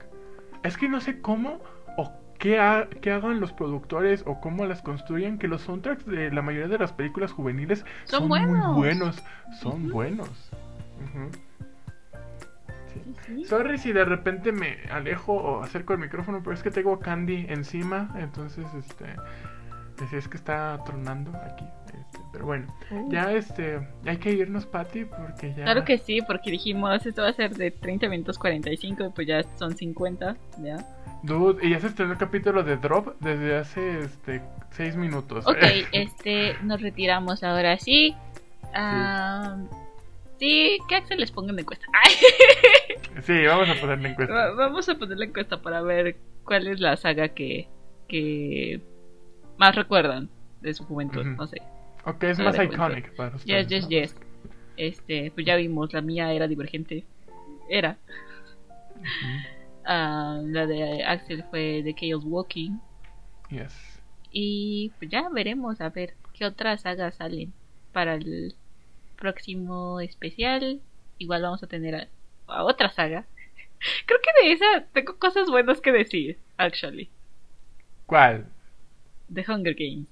[0.62, 1.60] Es que no sé cómo
[1.96, 6.30] o qué, ha- qué hagan los productores o cómo las construyen, que los soundtracks de
[6.32, 8.66] la mayoría de las películas juveniles Son son, buenos.
[8.68, 9.22] muy buenos.
[9.60, 10.50] Son buenos.
[11.12, 11.38] Sí.
[13.26, 13.44] Sí.
[13.44, 17.46] Sorry si de repente me alejo o acerco el micrófono, pero es que tengo candy
[17.48, 19.06] encima, entonces este
[20.04, 21.64] así es que está tronando aquí.
[21.86, 23.10] este, pero bueno, Uh.
[23.12, 27.28] ya este hay que irnos, Patty, porque ya Claro que sí, porque dijimos esto va
[27.28, 30.76] a ser de 30 minutos 45 y pues ya son 50, ¿ya?
[31.22, 35.46] Dude, y ya se estrenó el capítulo de Drop desde hace este seis minutos.
[35.46, 35.56] Ok,
[35.92, 38.14] este, nos retiramos ahora sí.
[38.74, 39.68] Ah, sí,
[40.38, 41.86] que Axel les ponga una encuesta.
[41.92, 42.12] Ay,
[43.22, 44.50] Sí, vamos a poner la va- encuesta.
[44.52, 47.68] vamos a poner la encuesta para ver cuál es la saga que,
[48.08, 48.80] que
[49.56, 50.28] más recuerdan
[50.60, 51.62] de su juventud, no sé.
[52.04, 53.68] Ok, es más iconic para Yes, ustedes.
[53.68, 53.88] yes, ¿no?
[53.90, 54.16] yes.
[54.76, 57.04] Este, pues ya vimos, la mía era divergente.
[57.68, 57.96] Era.
[59.86, 62.78] Ah, la de Axel fue The Chaos Walking.
[63.50, 64.00] Yes.
[64.30, 67.52] Y pues ya veremos a ver qué otras sagas salen
[67.92, 68.54] para el
[69.16, 70.82] próximo especial.
[71.18, 72.10] Igual vamos a tener a,
[72.46, 73.28] a otra saga.
[74.06, 77.12] Creo que de esa tengo cosas buenas que decir, actually.
[78.06, 78.46] ¿Cuál?
[79.28, 80.08] The Hunger Games.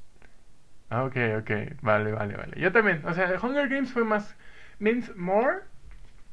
[0.90, 1.50] Ah, Ok, ok,
[1.80, 2.60] vale, vale, vale.
[2.60, 4.36] Yo también, o sea, The Hunger Games fue más,
[4.78, 5.60] means more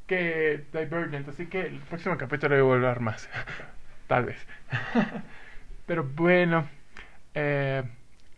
[0.07, 3.29] que Divergent, así que el próximo capítulo voy a hablar más,
[4.07, 4.47] tal vez.
[5.87, 6.69] Pero bueno,
[7.35, 7.83] eh,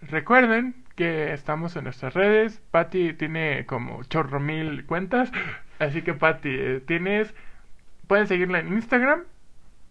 [0.02, 5.32] recuerden que estamos en nuestras redes, Patty tiene como chorro mil cuentas,
[5.80, 7.34] así que Patty, eh, tienes,
[8.08, 9.24] pueden seguirla en Instagram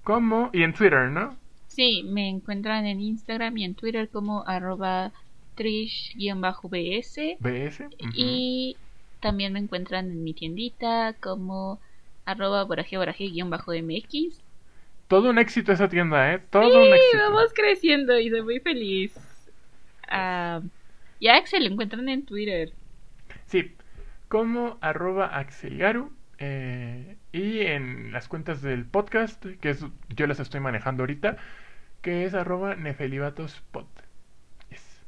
[0.05, 1.37] como, y en Twitter, ¿no?
[1.67, 5.13] Sí, me encuentran en Instagram y en Twitter como arroba
[5.57, 7.37] trish-bs.
[7.41, 7.89] BS.
[8.15, 8.77] Y
[9.21, 11.81] también me encuentran en mi tiendita como
[12.25, 12.97] arroba boraje
[13.45, 14.41] mx
[15.09, 16.41] Todo un éxito esa tienda, ¿eh?
[16.51, 17.19] Todo Sí, un éxito.
[17.19, 19.13] vamos creciendo y soy muy feliz.
[20.09, 20.61] Ah,
[21.21, 22.73] y a Axel lo encuentran en Twitter.
[23.47, 23.77] Sí,
[24.29, 26.13] como arroba axelgaru.
[26.39, 31.37] eh, y en las cuentas del podcast, que es, yo las estoy manejando ahorita,
[32.03, 33.87] que es arroba nefelibatospod.
[34.71, 35.05] Yes.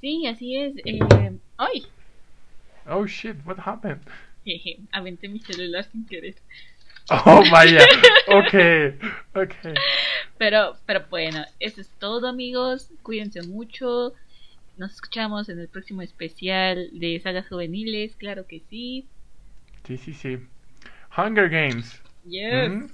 [0.00, 0.74] Sí, así es.
[0.84, 1.86] Eh, ¡Ay!
[2.86, 4.02] Oh shit, what happened?
[4.44, 6.36] Jeje, aventé mi celular sin querer.
[7.10, 7.84] Oh vaya,
[8.28, 8.54] ok,
[9.34, 9.54] ok.
[10.38, 12.90] Pero, pero bueno, eso es todo, amigos.
[13.02, 14.14] Cuídense mucho.
[14.76, 19.08] Nos escuchamos en el próximo especial de sagas juveniles, claro que sí.
[19.84, 20.38] Sí, sí, sí.
[21.16, 22.00] Hunger Games.
[22.24, 22.70] Yes.
[22.70, 22.90] Ujú.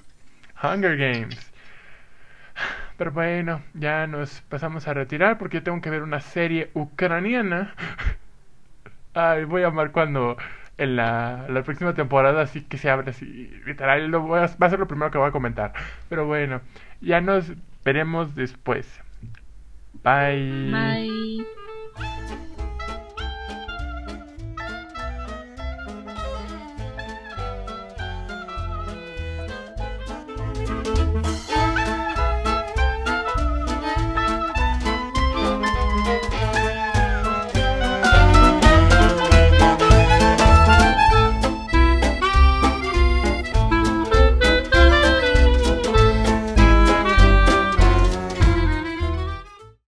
[0.62, 1.52] Hunger Games.
[2.96, 7.74] Pero bueno, ya nos pasamos a retirar porque yo tengo que ver una serie ucraniana.
[9.14, 10.36] Ay, voy a amar cuando
[10.78, 13.26] en la, la próxima temporada así que se abre así,
[13.66, 15.72] literal, lo voy a- va a ser lo primero que voy a comentar.
[16.08, 16.60] Pero bueno,
[17.00, 17.52] ya nos
[17.84, 18.86] veremos después.
[20.02, 21.06] Bye.
[21.12, 21.46] Bye.